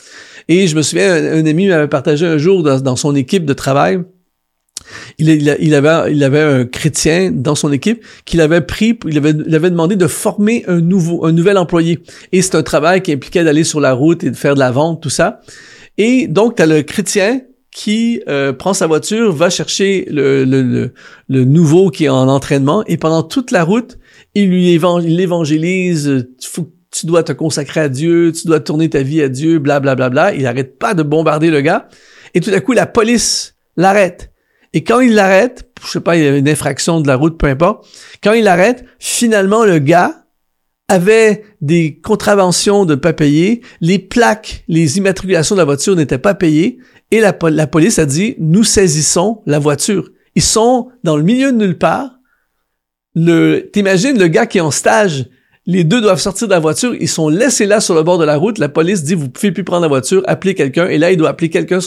Et 0.49 0.67
je 0.67 0.77
me 0.77 0.83
souviens, 0.83 1.15
un, 1.15 1.47
ami 1.47 1.67
m'avait 1.69 1.89
partagé 1.89 2.27
un 2.27 2.39
jour 2.39 2.63
dans 2.63 2.97
son 2.97 3.15
équipe 3.15 3.47
de 3.47 3.55
travail, 3.55 4.01
il, 5.19 5.75
avait, 5.75 6.41
un 6.41 6.65
chrétien 6.65 7.31
dans 7.33 7.55
son 7.55 7.73
équipe 7.73 8.05
qu'il 8.25 8.41
avait 8.41 8.61
pris, 8.61 8.99
il 9.07 9.19
avait, 9.19 9.35
avait 9.55 9.71
demandé 9.71 9.97
de 9.97 10.07
former 10.07 10.65
un 10.69 10.81
nouveau, 10.81 11.25
un 11.25 11.33
nouvel 11.33 11.59
employé. 11.59 12.01
Et 12.33 12.43
c'est 12.43 12.55
un 12.55 12.63
travail 12.63 13.03
qui 13.03 13.13
impliquait 13.13 13.45
d'aller 13.45 13.65
sur 13.65 13.81
la 13.81 13.93
route 13.93 14.25
et 14.25 14.31
de 14.31 14.37
faire 14.37 14.55
de 14.55 14.61
la 14.61 14.71
vente, 14.71 15.03
tout 15.03 15.11
ça. 15.11 15.41
Et 15.99 16.27
donc, 16.27 16.57
tu 16.57 16.63
as 16.63 16.67
le 16.67 16.83
chrétien 16.83 17.41
qui 17.71 18.23
euh, 18.29 18.53
prend 18.53 18.73
sa 18.73 18.87
voiture, 18.87 19.33
va 19.33 19.51
chercher 19.51 20.07
le, 20.11 20.91
nouveau 21.29 21.91
qui 21.91 22.07
est 22.07 22.09
en 22.09 22.29
entraînement, 22.29 22.83
et 22.87 22.97
pendant 22.97 23.23
toute 23.23 23.51
la 23.51 23.65
route, 23.65 23.99
il 24.35 24.49
lui 24.49 24.71
évangélise, 24.71 25.21
évangélise 25.21 26.27
tu 26.91 27.07
dois 27.07 27.23
te 27.23 27.33
consacrer 27.33 27.81
à 27.81 27.89
Dieu, 27.89 28.33
tu 28.33 28.47
dois 28.47 28.61
tourner 28.61 28.89
ta 28.89 29.03
vie 29.03 29.21
à 29.23 29.29
Dieu, 29.29 29.59
bla 29.59 29.81
bla 29.81 29.95
bla 29.95 30.09
bla. 30.09 30.35
Il 30.35 30.47
arrête 30.47 30.79
pas 30.79 30.95
de 30.95 31.03
bombarder 31.03 31.51
le 31.51 31.61
gars. 31.61 31.89
Et 32.35 32.41
tout 32.41 32.51
à 32.53 32.61
coup, 32.61 32.73
la 32.73 32.87
police 32.87 33.57
l'arrête. 33.77 34.33
Et 34.77 34.85
quand 34.85 35.01
il 35.01 35.15
l'arrête, 35.15 35.71
je 35.83 35.91
sais 35.91 36.01
pas, 36.01 36.19
il 36.19 36.23
y 36.23 36.29
a 36.29 36.37
une 36.37 36.51
infraction 36.51 37.01
de 37.01 37.09
la 37.09 37.17
route, 37.17 37.39
peu 37.39 37.47
importe, 37.47 37.89
quand 38.23 38.35
il 38.35 38.45
l'arrête, 38.45 38.85
finalement, 38.99 39.65
le 39.65 39.79
gars 39.79 40.27
avait 40.89 41.45
des 41.63 41.99
contraventions 41.99 42.85
de 42.85 42.95
pas 42.95 43.15
payer, 43.15 43.63
les 43.81 43.99
plaques, 43.99 44.65
les 44.69 44.99
immatriculations 44.99 45.55
de 45.55 45.61
la 45.61 45.65
voiture 45.65 45.97
n'étaient 45.97 46.19
pas 46.19 46.35
payées, 46.35 46.77
et 47.11 47.21
la, 47.21 47.33
police 47.33 47.99
a 47.99 48.05
dit, 48.05 48.35
nous 48.39 48.65
saisissons 48.65 49.41
la 49.47 49.59
voiture. 49.59 50.11
Ils 50.35 50.43
sont 50.43 50.91
dans 51.05 51.17
le 51.17 51.23
milieu 51.23 51.53
de 51.53 51.57
nulle 51.57 51.79
part. 51.79 52.11
Le, 53.15 53.71
t'imagines 53.73 54.19
le 54.19 54.29
gars 54.29 54.45
qui 54.45 54.59
est 54.59 54.61
en 54.61 54.71
stage, 54.71 55.25
les 55.65 55.85
deux 55.85 56.03
doivent 56.03 56.21
sortir 56.21 56.49
de 56.49 56.53
la 56.53 56.61
voiture, 56.61 56.95
ils 57.01 57.09
sont 57.09 57.31
laissés 57.31 57.65
là 57.65 57.81
sur 57.81 57.95
le 57.95 58.03
bord 58.03 58.19
de 58.19 58.27
la 58.27 58.37
route, 58.37 58.59
la 58.59 58.69
police 58.69 59.05
dit, 59.05 59.15
vous 59.15 59.31
pouvez 59.31 59.53
plus 59.53 59.65
prendre 59.65 59.81
la 59.81 59.89
voiture, 59.89 60.23
appelez 60.27 60.55
quelqu'un, 60.55 60.87
et 60.87 60.99
là, 60.99 61.13
il 61.13 61.17
doit 61.17 61.31
appeler 61.31 61.49
quelqu'un 61.49 61.79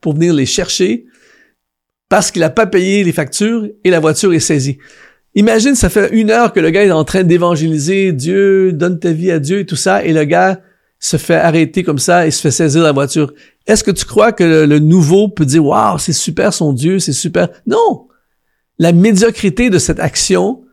pour 0.00 0.14
venir 0.14 0.32
les 0.32 0.46
chercher 0.46 1.04
parce 2.08 2.30
qu'il 2.30 2.40
n'a 2.40 2.50
pas 2.50 2.66
payé 2.66 3.04
les 3.04 3.12
factures 3.12 3.68
et 3.84 3.90
la 3.90 4.00
voiture 4.00 4.32
est 4.32 4.40
saisie. 4.40 4.78
Imagine, 5.34 5.74
ça 5.74 5.88
fait 5.88 6.10
une 6.12 6.30
heure 6.30 6.52
que 6.52 6.60
le 6.60 6.70
gars 6.70 6.84
est 6.84 6.90
en 6.90 7.04
train 7.04 7.22
d'évangéliser 7.22 8.12
Dieu, 8.12 8.72
donne 8.72 8.98
ta 8.98 9.12
vie 9.12 9.30
à 9.30 9.38
Dieu 9.38 9.60
et 9.60 9.66
tout 9.66 9.76
ça, 9.76 10.04
et 10.04 10.12
le 10.12 10.24
gars 10.24 10.60
se 10.98 11.16
fait 11.16 11.36
arrêter 11.36 11.84
comme 11.84 11.98
ça 11.98 12.26
et 12.26 12.30
se 12.30 12.40
fait 12.40 12.50
saisir 12.50 12.82
la 12.82 12.92
voiture. 12.92 13.32
Est-ce 13.66 13.84
que 13.84 13.90
tu 13.90 14.04
crois 14.04 14.32
que 14.32 14.42
le, 14.42 14.66
le 14.66 14.78
nouveau 14.78 15.28
peut 15.28 15.44
dire, 15.44 15.64
waouh, 15.64 15.98
c'est 15.98 16.12
super 16.12 16.52
son 16.52 16.72
Dieu, 16.72 16.98
c'est 16.98 17.12
super? 17.12 17.48
Non! 17.66 18.08
La 18.78 18.92
médiocrité 18.92 19.70
de 19.70 19.78
cette 19.78 20.00
action 20.00 20.64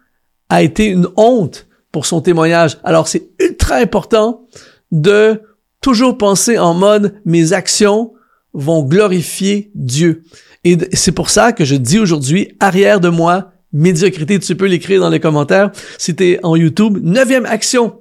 a 0.49 0.63
été 0.63 0.85
une 0.85 1.07
honte 1.15 1.67
pour 1.91 2.05
son 2.05 2.21
témoignage. 2.21 2.77
Alors 2.83 3.07
c'est 3.07 3.29
ultra 3.39 3.75
important 3.75 4.47
de 4.91 5.41
toujours 5.81 6.17
penser 6.17 6.57
en 6.57 6.73
mode 6.73 7.15
mes 7.25 7.53
actions 7.53 8.13
vont 8.55 8.83
glorifier 8.83 9.71
Dieu. 9.75 10.23
Et 10.63 10.77
c'est 10.93 11.11
pour 11.11 11.29
ça 11.29 11.51
que 11.51 11.65
je 11.65 11.75
dis 11.75 11.99
aujourd'hui, 11.99 12.55
arrière 12.59 12.99
de 12.99 13.09
moi, 13.09 13.51
médiocrité, 13.71 14.39
tu 14.39 14.55
peux 14.55 14.65
l'écrire 14.65 15.01
dans 15.01 15.09
les 15.09 15.19
commentaires. 15.19 15.71
C'était 15.97 16.39
en 16.41 16.55
YouTube. 16.55 16.97
Neuvième 17.03 17.45
action 17.45 17.99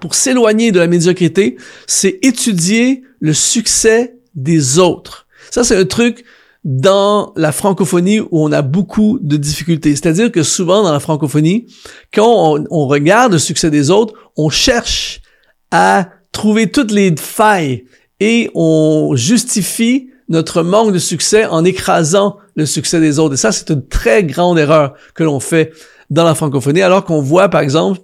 pour 0.00 0.14
s'éloigner 0.14 0.72
de 0.72 0.78
la 0.78 0.86
médiocrité, 0.86 1.56
c'est 1.86 2.18
étudier 2.22 3.02
le 3.18 3.34
succès 3.34 4.16
des 4.34 4.78
autres. 4.78 5.26
Ça, 5.50 5.64
c'est 5.64 5.76
un 5.76 5.84
truc 5.84 6.24
dans 6.62 7.32
la 7.36 7.52
francophonie 7.52 8.20
où 8.20 8.28
on 8.32 8.52
a 8.52 8.62
beaucoup 8.62 9.18
de 9.20 9.36
difficultés. 9.36 9.96
C'est-à-dire 9.96 10.30
que 10.30 10.42
souvent 10.42 10.82
dans 10.82 10.92
la 10.92 11.00
francophonie, 11.00 11.66
quand 12.12 12.58
on, 12.70 12.86
regarde 12.86 13.32
le 13.32 13.38
succès 13.38 13.70
des 13.70 13.90
autres, 13.90 14.14
on 14.36 14.50
cherche 14.50 15.22
à 15.70 16.10
trouver 16.32 16.70
toutes 16.70 16.92
les 16.92 17.14
failles 17.16 17.84
et 18.20 18.50
on 18.54 19.12
justifie 19.16 20.10
notre 20.28 20.62
manque 20.62 20.92
de 20.92 20.98
succès 20.98 21.44
en 21.46 21.64
écrasant 21.64 22.36
le 22.54 22.64
succès 22.64 23.00
des 23.00 23.18
autres. 23.18 23.34
Et 23.34 23.38
ça, 23.38 23.50
c'est 23.50 23.70
une 23.70 23.86
très 23.86 24.22
grande 24.22 24.58
erreur 24.58 24.94
que 25.14 25.24
l'on 25.24 25.40
fait 25.40 25.72
dans 26.10 26.24
la 26.24 26.34
francophonie, 26.34 26.82
alors 26.82 27.04
qu'on 27.04 27.20
voit, 27.20 27.48
par 27.48 27.60
exemple, 27.60 28.00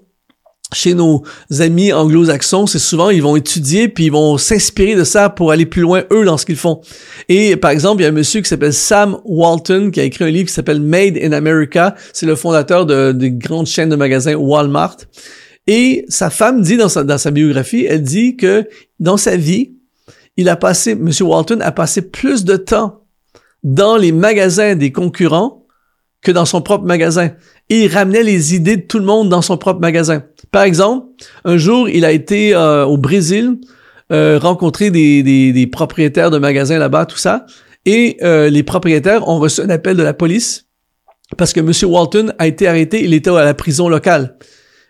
chez 0.72 0.94
nos 0.94 1.22
amis 1.60 1.92
anglo-saxons, 1.92 2.66
c'est 2.66 2.80
souvent 2.80 3.10
ils 3.10 3.22
vont 3.22 3.36
étudier 3.36 3.88
puis 3.88 4.06
ils 4.06 4.12
vont 4.12 4.36
s'inspirer 4.36 4.96
de 4.96 5.04
ça 5.04 5.30
pour 5.30 5.52
aller 5.52 5.64
plus 5.64 5.82
loin 5.82 6.02
eux 6.12 6.24
dans 6.24 6.36
ce 6.36 6.44
qu'ils 6.44 6.56
font. 6.56 6.80
Et 7.28 7.56
par 7.56 7.70
exemple, 7.70 8.00
il 8.00 8.04
y 8.04 8.06
a 8.06 8.08
un 8.08 8.12
monsieur 8.12 8.40
qui 8.40 8.48
s'appelle 8.48 8.72
Sam 8.72 9.18
Walton 9.24 9.90
qui 9.92 10.00
a 10.00 10.02
écrit 10.02 10.24
un 10.24 10.30
livre 10.30 10.48
qui 10.48 10.54
s'appelle 10.54 10.80
Made 10.80 11.18
in 11.22 11.32
America. 11.32 11.94
C'est 12.12 12.26
le 12.26 12.34
fondateur 12.34 12.84
de, 12.84 13.12
des 13.12 13.30
grandes 13.30 13.66
chaînes 13.66 13.90
de 13.90 13.96
magasins 13.96 14.34
Walmart. 14.34 14.96
Et 15.68 16.04
sa 16.08 16.30
femme 16.30 16.62
dit 16.62 16.76
dans 16.76 16.88
sa, 16.88 17.04
dans 17.04 17.18
sa 17.18 17.30
biographie, 17.30 17.86
elle 17.88 18.02
dit 18.02 18.36
que 18.36 18.68
dans 18.98 19.16
sa 19.16 19.36
vie, 19.36 19.75
il 20.36 20.48
a 20.48 20.56
passé, 20.56 20.94
monsieur 20.94 21.24
Walton 21.24 21.60
a 21.60 21.72
passé 21.72 22.02
plus 22.02 22.44
de 22.44 22.56
temps 22.56 23.04
dans 23.62 23.96
les 23.96 24.12
magasins 24.12 24.74
des 24.74 24.92
concurrents 24.92 25.66
que 26.22 26.32
dans 26.32 26.44
son 26.44 26.60
propre 26.60 26.84
magasin. 26.84 27.30
Et 27.68 27.84
il 27.84 27.92
ramenait 27.92 28.22
les 28.22 28.54
idées 28.54 28.76
de 28.76 28.82
tout 28.82 28.98
le 28.98 29.04
monde 29.04 29.28
dans 29.28 29.42
son 29.42 29.56
propre 29.56 29.80
magasin. 29.80 30.24
Par 30.50 30.62
exemple, 30.62 31.06
un 31.44 31.56
jour, 31.56 31.88
il 31.88 32.04
a 32.04 32.12
été 32.12 32.54
euh, 32.54 32.84
au 32.84 32.96
Brésil, 32.96 33.58
euh, 34.12 34.38
rencontrer 34.40 34.90
des, 34.90 35.22
des, 35.22 35.66
propriétaires 35.66 36.30
de 36.30 36.38
magasins 36.38 36.78
là-bas, 36.78 37.06
tout 37.06 37.16
ça. 37.16 37.46
Et 37.84 38.18
euh, 38.22 38.50
les 38.50 38.62
propriétaires 38.62 39.28
ont 39.28 39.38
reçu 39.38 39.60
un 39.60 39.70
appel 39.70 39.96
de 39.96 40.02
la 40.02 40.14
police 40.14 40.66
parce 41.36 41.52
que 41.52 41.60
M. 41.60 41.72
Walton 41.90 42.32
a 42.38 42.46
été 42.46 42.68
arrêté, 42.68 43.02
il 43.02 43.14
était 43.14 43.30
à 43.30 43.44
la 43.44 43.54
prison 43.54 43.88
locale. 43.88 44.36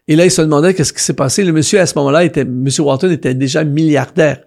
Et 0.09 0.17
là, 0.17 0.25
il 0.25 0.31
se 0.31 0.43
demandait 0.43 0.75
qu'est-ce 0.75 0.93
qui 0.93 1.03
s'est 1.03 1.15
passé. 1.15 1.45
Le 1.45 1.53
monsieur, 1.53 1.81
à 1.81 1.87
ce 1.87 1.95
moment-là, 1.97 2.25
était, 2.25 2.43
M. 2.43 2.69
Walton 2.79 3.11
était 3.11 3.35
déjà 3.35 3.65
milliardaire. 3.65 4.41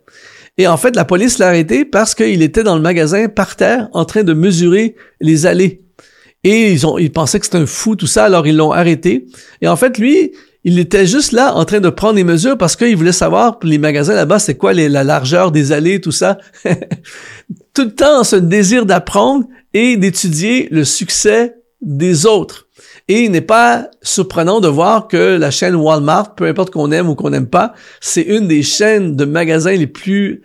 Et 0.59 0.67
en 0.67 0.75
fait, 0.75 0.93
la 0.97 1.05
police 1.05 1.37
l'a 1.37 1.47
arrêté 1.47 1.85
parce 1.85 2.13
qu'il 2.13 2.41
était 2.41 2.63
dans 2.63 2.75
le 2.75 2.81
magasin 2.81 3.29
par 3.29 3.55
terre 3.55 3.87
en 3.93 4.03
train 4.03 4.23
de 4.23 4.33
mesurer 4.33 4.97
les 5.21 5.45
allées. 5.45 5.83
Et 6.43 6.73
ils 6.73 6.85
ont, 6.85 6.97
pensaient 7.13 7.39
que 7.39 7.45
c'était 7.45 7.59
un 7.59 7.65
fou, 7.65 7.95
tout 7.95 8.07
ça, 8.07 8.25
alors 8.25 8.45
ils 8.45 8.57
l'ont 8.57 8.73
arrêté. 8.73 9.25
Et 9.61 9.69
en 9.69 9.77
fait, 9.77 9.97
lui, 9.97 10.33
il 10.65 10.77
était 10.77 11.05
juste 11.05 11.31
là 11.31 11.55
en 11.55 11.63
train 11.63 11.79
de 11.79 11.89
prendre 11.89 12.15
des 12.15 12.25
mesures 12.25 12.57
parce 12.57 12.75
qu'il 12.75 12.97
voulait 12.97 13.13
savoir 13.13 13.57
les 13.63 13.77
magasins 13.77 14.15
là-bas, 14.15 14.37
c'est 14.39 14.55
quoi 14.55 14.73
la 14.73 15.05
largeur 15.05 15.51
des 15.51 15.71
allées, 15.71 16.01
tout 16.01 16.11
ça. 16.11 16.37
tout 17.73 17.85
le 17.85 17.95
temps, 17.95 18.25
ce 18.25 18.35
désir 18.35 18.85
d'apprendre 18.85 19.45
et 19.73 19.95
d'étudier 19.95 20.67
le 20.71 20.83
succès 20.83 21.55
des 21.81 22.25
autres. 22.25 22.67
Et 23.09 23.23
il 23.23 23.31
n'est 23.31 23.41
pas 23.41 23.89
surprenant 24.03 24.59
de 24.59 24.67
voir 24.67 25.07
que 25.07 25.35
la 25.35 25.49
chaîne 25.49 25.75
Walmart, 25.75 26.35
peu 26.35 26.45
importe 26.45 26.71
qu'on 26.71 26.91
aime 26.91 27.09
ou 27.09 27.15
qu'on 27.15 27.31
n'aime 27.31 27.49
pas, 27.49 27.73
c'est 27.99 28.21
une 28.21 28.47
des 28.47 28.61
chaînes 28.61 29.15
de 29.15 29.25
magasins 29.25 29.75
les 29.75 29.87
plus 29.87 30.43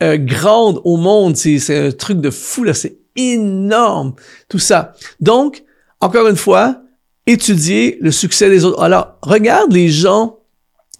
euh, 0.00 0.16
grandes 0.16 0.80
au 0.84 0.96
monde. 0.96 1.36
C'est 1.36 1.76
un 1.76 1.90
truc 1.90 2.20
de 2.20 2.30
fou, 2.30 2.62
là. 2.62 2.72
C'est 2.72 2.98
énorme, 3.16 4.14
tout 4.48 4.60
ça. 4.60 4.92
Donc, 5.20 5.64
encore 6.00 6.28
une 6.28 6.36
fois, 6.36 6.82
étudier 7.26 7.98
le 8.00 8.12
succès 8.12 8.48
des 8.48 8.64
autres. 8.64 8.80
Alors, 8.80 9.18
regarde 9.22 9.72
les 9.72 9.88
gens 9.88 10.38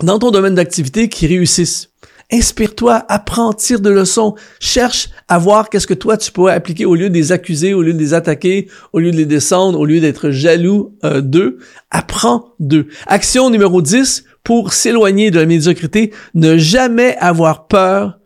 dans 0.00 0.18
ton 0.18 0.32
domaine 0.32 0.56
d'activité 0.56 1.08
qui 1.08 1.28
réussissent. 1.28 1.90
Inspire-toi, 2.32 3.04
apprends, 3.08 3.52
tire 3.52 3.80
de 3.80 3.90
leçons, 3.90 4.34
cherche 4.60 5.10
à 5.28 5.38
voir 5.38 5.68
qu'est-ce 5.68 5.86
que 5.86 5.94
toi 5.94 6.16
tu 6.16 6.32
pourrais 6.32 6.54
appliquer 6.54 6.84
au 6.84 6.94
lieu 6.94 7.08
de 7.10 7.14
les 7.14 7.32
accuser, 7.32 7.74
au 7.74 7.82
lieu 7.82 7.92
de 7.92 7.98
les 7.98 8.14
attaquer, 8.14 8.68
au 8.92 8.98
lieu 8.98 9.10
de 9.10 9.16
les 9.16 9.26
descendre, 9.26 9.78
au 9.78 9.84
lieu 9.84 10.00
d'être 10.00 10.30
jaloux 10.30 10.96
euh, 11.04 11.20
d'eux. 11.20 11.58
Apprends 11.90 12.54
d'eux. 12.58 12.88
Action 13.06 13.50
numéro 13.50 13.82
10 13.82 14.24
pour 14.42 14.72
s'éloigner 14.72 15.30
de 15.30 15.38
la 15.38 15.46
médiocrité, 15.46 16.12
ne 16.34 16.56
jamais 16.58 17.16
avoir 17.16 17.66
peur 17.66 18.18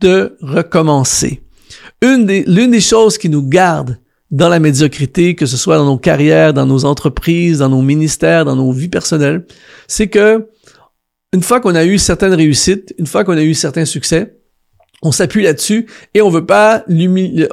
de 0.00 0.36
recommencer. 0.40 1.42
Une 2.00 2.26
l'une 2.46 2.70
des 2.70 2.80
choses 2.80 3.18
qui 3.18 3.28
nous 3.28 3.42
garde 3.42 3.98
dans 4.30 4.48
la 4.48 4.60
médiocrité, 4.60 5.34
que 5.34 5.46
ce 5.46 5.56
soit 5.56 5.78
dans 5.78 5.86
nos 5.86 5.98
carrières, 5.98 6.52
dans 6.52 6.66
nos 6.66 6.84
entreprises, 6.84 7.58
dans 7.58 7.70
nos 7.70 7.82
ministères, 7.82 8.44
dans 8.44 8.56
nos 8.56 8.72
vies 8.72 8.88
personnelles, 8.88 9.46
c'est 9.86 10.08
que 10.08 10.48
une 11.32 11.42
fois 11.42 11.60
qu'on 11.60 11.74
a 11.74 11.84
eu 11.84 11.98
certaines 11.98 12.34
réussites, 12.34 12.94
une 12.98 13.06
fois 13.06 13.24
qu'on 13.24 13.36
a 13.36 13.42
eu 13.42 13.54
certains 13.54 13.84
succès, 13.84 14.36
on 15.02 15.12
s'appuie 15.12 15.42
là-dessus 15.42 15.86
et 16.14 16.22
on 16.22 16.30
veut 16.30 16.46
pas 16.46 16.84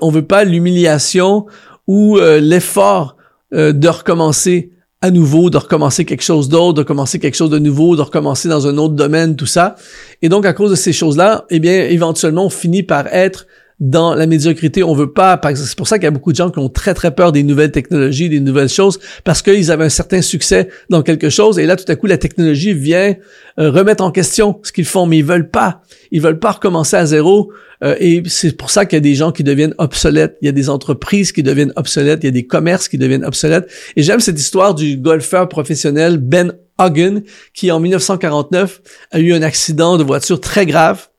on 0.01 0.11
veut 0.11 0.25
pas 0.25 0.43
l'humiliation 0.43 1.45
ou 1.87 2.17
euh, 2.17 2.39
l'effort 2.39 3.17
euh, 3.53 3.71
de 3.71 3.87
recommencer 3.87 4.71
à 5.01 5.11
nouveau, 5.11 5.51
de 5.51 5.57
recommencer 5.57 6.05
quelque 6.05 6.23
chose 6.23 6.49
d'autre, 6.49 6.79
de 6.79 6.83
commencer 6.83 7.19
quelque 7.19 7.35
chose 7.35 7.51
de 7.51 7.59
nouveau, 7.59 7.95
de 7.95 8.01
recommencer 8.01 8.49
dans 8.49 8.65
un 8.65 8.77
autre 8.77 8.95
domaine, 8.95 9.35
tout 9.35 9.45
ça. 9.45 9.75
Et 10.23 10.29
donc, 10.29 10.47
à 10.47 10.53
cause 10.53 10.71
de 10.71 10.75
ces 10.75 10.93
choses-là, 10.93 11.45
eh 11.51 11.59
bien, 11.59 11.83
éventuellement, 11.83 12.45
on 12.45 12.49
finit 12.49 12.81
par 12.81 13.05
être 13.13 13.45
dans 13.79 14.15
la 14.15 14.25
médiocrité. 14.25 14.83
On 14.83 14.93
veut 14.93 15.11
pas, 15.11 15.39
c'est 15.53 15.75
pour 15.75 15.87
ça 15.87 15.97
qu'il 15.97 16.05
y 16.05 16.07
a 16.07 16.11
beaucoup 16.11 16.31
de 16.31 16.37
gens 16.37 16.49
qui 16.49 16.59
ont 16.59 16.69
très 16.69 16.93
très 16.93 17.13
peur 17.13 17.31
des 17.31 17.43
nouvelles 17.43 17.71
technologies, 17.71 18.29
des 18.29 18.39
nouvelles 18.39 18.69
choses, 18.69 18.99
parce 19.23 19.41
qu'ils 19.41 19.71
avaient 19.71 19.85
un 19.85 19.89
certain 19.89 20.21
succès 20.21 20.69
dans 20.89 21.01
quelque 21.01 21.29
chose, 21.29 21.59
et 21.59 21.65
là 21.65 21.75
tout 21.75 21.89
à 21.91 21.95
coup 21.95 22.07
la 22.07 22.17
technologie 22.17 22.73
vient 22.73 23.15
euh, 23.59 23.71
remettre 23.71 24.03
en 24.03 24.11
question 24.11 24.59
ce 24.63 24.71
qu'ils 24.71 24.85
font, 24.85 25.05
mais 25.05 25.17
ils 25.17 25.25
veulent 25.25 25.49
pas, 25.49 25.81
ils 26.11 26.21
veulent 26.21 26.39
pas 26.39 26.51
recommencer 26.51 26.95
à 26.95 27.05
zéro, 27.05 27.51
euh, 27.83 27.95
et 27.99 28.23
c'est 28.27 28.55
pour 28.55 28.69
ça 28.69 28.85
qu'il 28.85 28.95
y 28.95 28.99
a 28.99 29.01
des 29.01 29.15
gens 29.15 29.31
qui 29.31 29.43
deviennent 29.43 29.75
obsolètes, 29.77 30.37
il 30.41 30.45
y 30.45 30.49
a 30.49 30.53
des 30.53 30.69
entreprises 30.69 31.33
qui 31.33 31.43
deviennent 31.43 31.73
obsolètes, 31.75 32.19
il 32.23 32.27
y 32.27 32.29
a 32.29 32.31
des 32.31 32.47
commerces 32.47 32.87
qui 32.87 32.97
deviennent 32.97 33.25
obsolètes, 33.25 33.69
et 33.97 34.03
j'aime 34.03 34.21
cette 34.21 34.39
histoire 34.39 34.73
du 34.73 34.95
golfeur 34.95 35.49
professionnel 35.49 36.17
Ben 36.17 36.53
Hogan, 36.77 37.23
qui 37.53 37.71
en 37.71 37.81
1949 37.81 38.81
a 39.11 39.19
eu 39.19 39.33
un 39.33 39.41
accident 39.41 39.97
de 39.97 40.03
voiture 40.03 40.39
très 40.39 40.65
grave, 40.65 41.09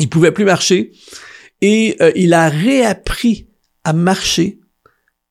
il 0.00 0.08
pouvait 0.08 0.32
plus 0.32 0.44
marcher 0.44 0.92
et 1.60 1.96
euh, 2.00 2.12
il 2.14 2.34
a 2.34 2.48
réappris 2.48 3.48
à 3.84 3.92
marcher, 3.92 4.58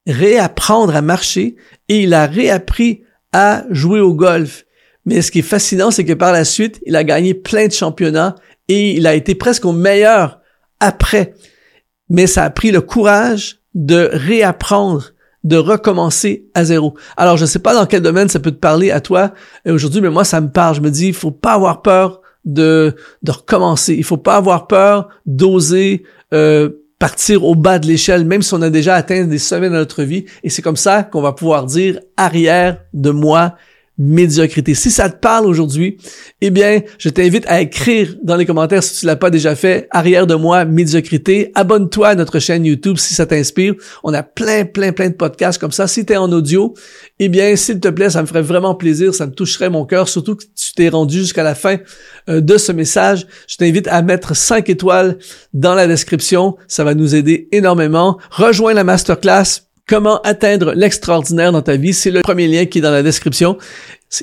réapprendre 0.07 0.95
à 0.95 1.01
marcher, 1.01 1.55
et 1.87 2.03
il 2.03 2.13
a 2.13 2.25
réappris 2.25 3.03
à 3.31 3.63
jouer 3.69 3.99
au 3.99 4.13
golf. 4.13 4.65
Mais 5.05 5.21
ce 5.21 5.31
qui 5.31 5.39
est 5.39 5.43
fascinant, 5.43 5.91
c'est 5.91 6.05
que 6.05 6.13
par 6.13 6.31
la 6.31 6.45
suite, 6.45 6.79
il 6.85 6.95
a 6.95 7.03
gagné 7.03 7.33
plein 7.33 7.67
de 7.67 7.71
championnats 7.71 8.35
et 8.67 8.91
il 8.95 9.07
a 9.07 9.15
été 9.15 9.33
presque 9.35 9.65
au 9.65 9.71
meilleur 9.71 10.39
après. 10.79 11.33
Mais 12.09 12.27
ça 12.27 12.43
a 12.43 12.49
pris 12.49 12.71
le 12.71 12.81
courage 12.81 13.59
de 13.73 14.09
réapprendre, 14.11 15.11
de 15.43 15.57
recommencer 15.57 16.47
à 16.53 16.65
zéro. 16.65 16.95
Alors, 17.17 17.37
je 17.37 17.43
ne 17.43 17.47
sais 17.47 17.59
pas 17.59 17.73
dans 17.73 17.85
quel 17.85 18.01
domaine 18.01 18.29
ça 18.29 18.39
peut 18.39 18.51
te 18.51 18.57
parler 18.57 18.91
à 18.91 18.99
toi 18.99 19.33
euh, 19.67 19.73
aujourd'hui, 19.73 20.01
mais 20.01 20.09
moi, 20.09 20.23
ça 20.23 20.41
me 20.41 20.49
parle. 20.49 20.75
Je 20.75 20.81
me 20.81 20.91
dis, 20.91 21.07
il 21.07 21.13
faut 21.13 21.31
pas 21.31 21.53
avoir 21.53 21.81
peur 21.81 22.21
de, 22.53 22.95
de 23.23 23.31
recommencer. 23.31 23.95
Il 23.95 24.03
faut 24.03 24.17
pas 24.17 24.35
avoir 24.35 24.67
peur 24.67 25.09
d'oser 25.25 26.03
euh, 26.33 26.69
partir 26.97 27.45
au 27.45 27.55
bas 27.55 27.79
de 27.79 27.87
l'échelle, 27.87 28.25
même 28.25 28.41
si 28.41 28.53
on 28.53 28.61
a 28.61 28.69
déjà 28.69 28.95
atteint 28.95 29.23
des 29.25 29.37
sommets 29.37 29.69
dans 29.69 29.75
notre 29.75 30.03
vie. 30.03 30.25
Et 30.43 30.49
c'est 30.49 30.61
comme 30.61 30.75
ça 30.75 31.03
qu'on 31.03 31.21
va 31.21 31.31
pouvoir 31.31 31.65
dire 31.65 31.99
arrière 32.17 32.77
de 32.93 33.11
moi 33.11 33.55
médiocrité. 33.99 34.73
Si 34.73 34.89
ça 34.89 35.09
te 35.09 35.19
parle 35.19 35.45
aujourd'hui, 35.45 35.97
eh 36.41 36.49
bien, 36.49 36.81
je 36.97 37.09
t'invite 37.09 37.45
à 37.47 37.61
écrire 37.61 38.15
dans 38.23 38.37
les 38.37 38.45
commentaires 38.45 38.81
si 38.81 39.01
tu 39.01 39.05
l'as 39.05 39.17
pas 39.17 39.29
déjà 39.29 39.55
fait, 39.55 39.87
arrière 39.91 40.25
de 40.25 40.35
moi, 40.35 40.63
médiocrité. 40.65 41.51
Abonne-toi 41.53 42.07
à 42.07 42.15
notre 42.15 42.39
chaîne 42.39 42.65
YouTube 42.65 42.97
si 42.97 43.13
ça 43.13 43.25
t'inspire. 43.25 43.75
On 44.03 44.13
a 44.13 44.23
plein, 44.23 44.63
plein, 44.63 44.93
plein 44.93 45.09
de 45.09 45.15
podcasts 45.15 45.59
comme 45.59 45.73
ça. 45.73 45.87
Si 45.87 46.05
tu 46.05 46.13
es 46.13 46.17
en 46.17 46.31
audio, 46.31 46.73
eh 47.19 47.27
bien, 47.27 47.55
s'il 47.57 47.81
te 47.81 47.89
plaît, 47.89 48.09
ça 48.09 48.21
me 48.21 48.27
ferait 48.27 48.41
vraiment 48.41 48.73
plaisir, 48.73 49.13
ça 49.13 49.27
me 49.27 49.33
toucherait 49.33 49.69
mon 49.69 49.85
cœur, 49.85 50.07
surtout 50.07 50.37
que 50.37 50.45
tu 50.45 50.73
t'es 50.73 50.87
rendu 50.87 51.19
jusqu'à 51.19 51.43
la 51.43 51.53
fin 51.53 51.77
euh, 52.29 52.39
de 52.39 52.57
ce 52.57 52.71
message. 52.71 53.27
Je 53.47 53.57
t'invite 53.57 53.87
à 53.89 54.01
mettre 54.01 54.35
5 54.35 54.69
étoiles 54.69 55.17
dans 55.53 55.75
la 55.75 55.87
description. 55.87 56.55
Ça 56.69 56.85
va 56.85 56.95
nous 56.95 57.15
aider 57.15 57.49
énormément. 57.51 58.17
Rejoins 58.31 58.73
la 58.73 58.85
masterclass 58.85 59.68
Comment 59.89 60.21
atteindre 60.21 60.73
l'extraordinaire 60.73 61.51
dans 61.51 61.63
ta 61.63 61.75
vie? 61.75 61.95
C'est 61.95 62.11
le 62.11 62.21
premier 62.21 62.47
lien 62.47 62.67
qui 62.67 62.77
est 62.77 62.81
dans 62.81 62.91
la 62.91 63.01
description. 63.01 63.57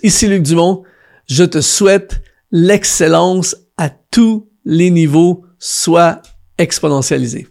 Ici 0.04 0.28
Luc 0.28 0.44
Dumont. 0.44 0.84
Je 1.28 1.42
te 1.42 1.60
souhaite 1.60 2.20
l'excellence 2.52 3.56
à 3.76 3.90
tous 3.90 4.48
les 4.64 4.90
niveaux. 4.90 5.44
Sois 5.58 6.22
exponentialiser. 6.56 7.48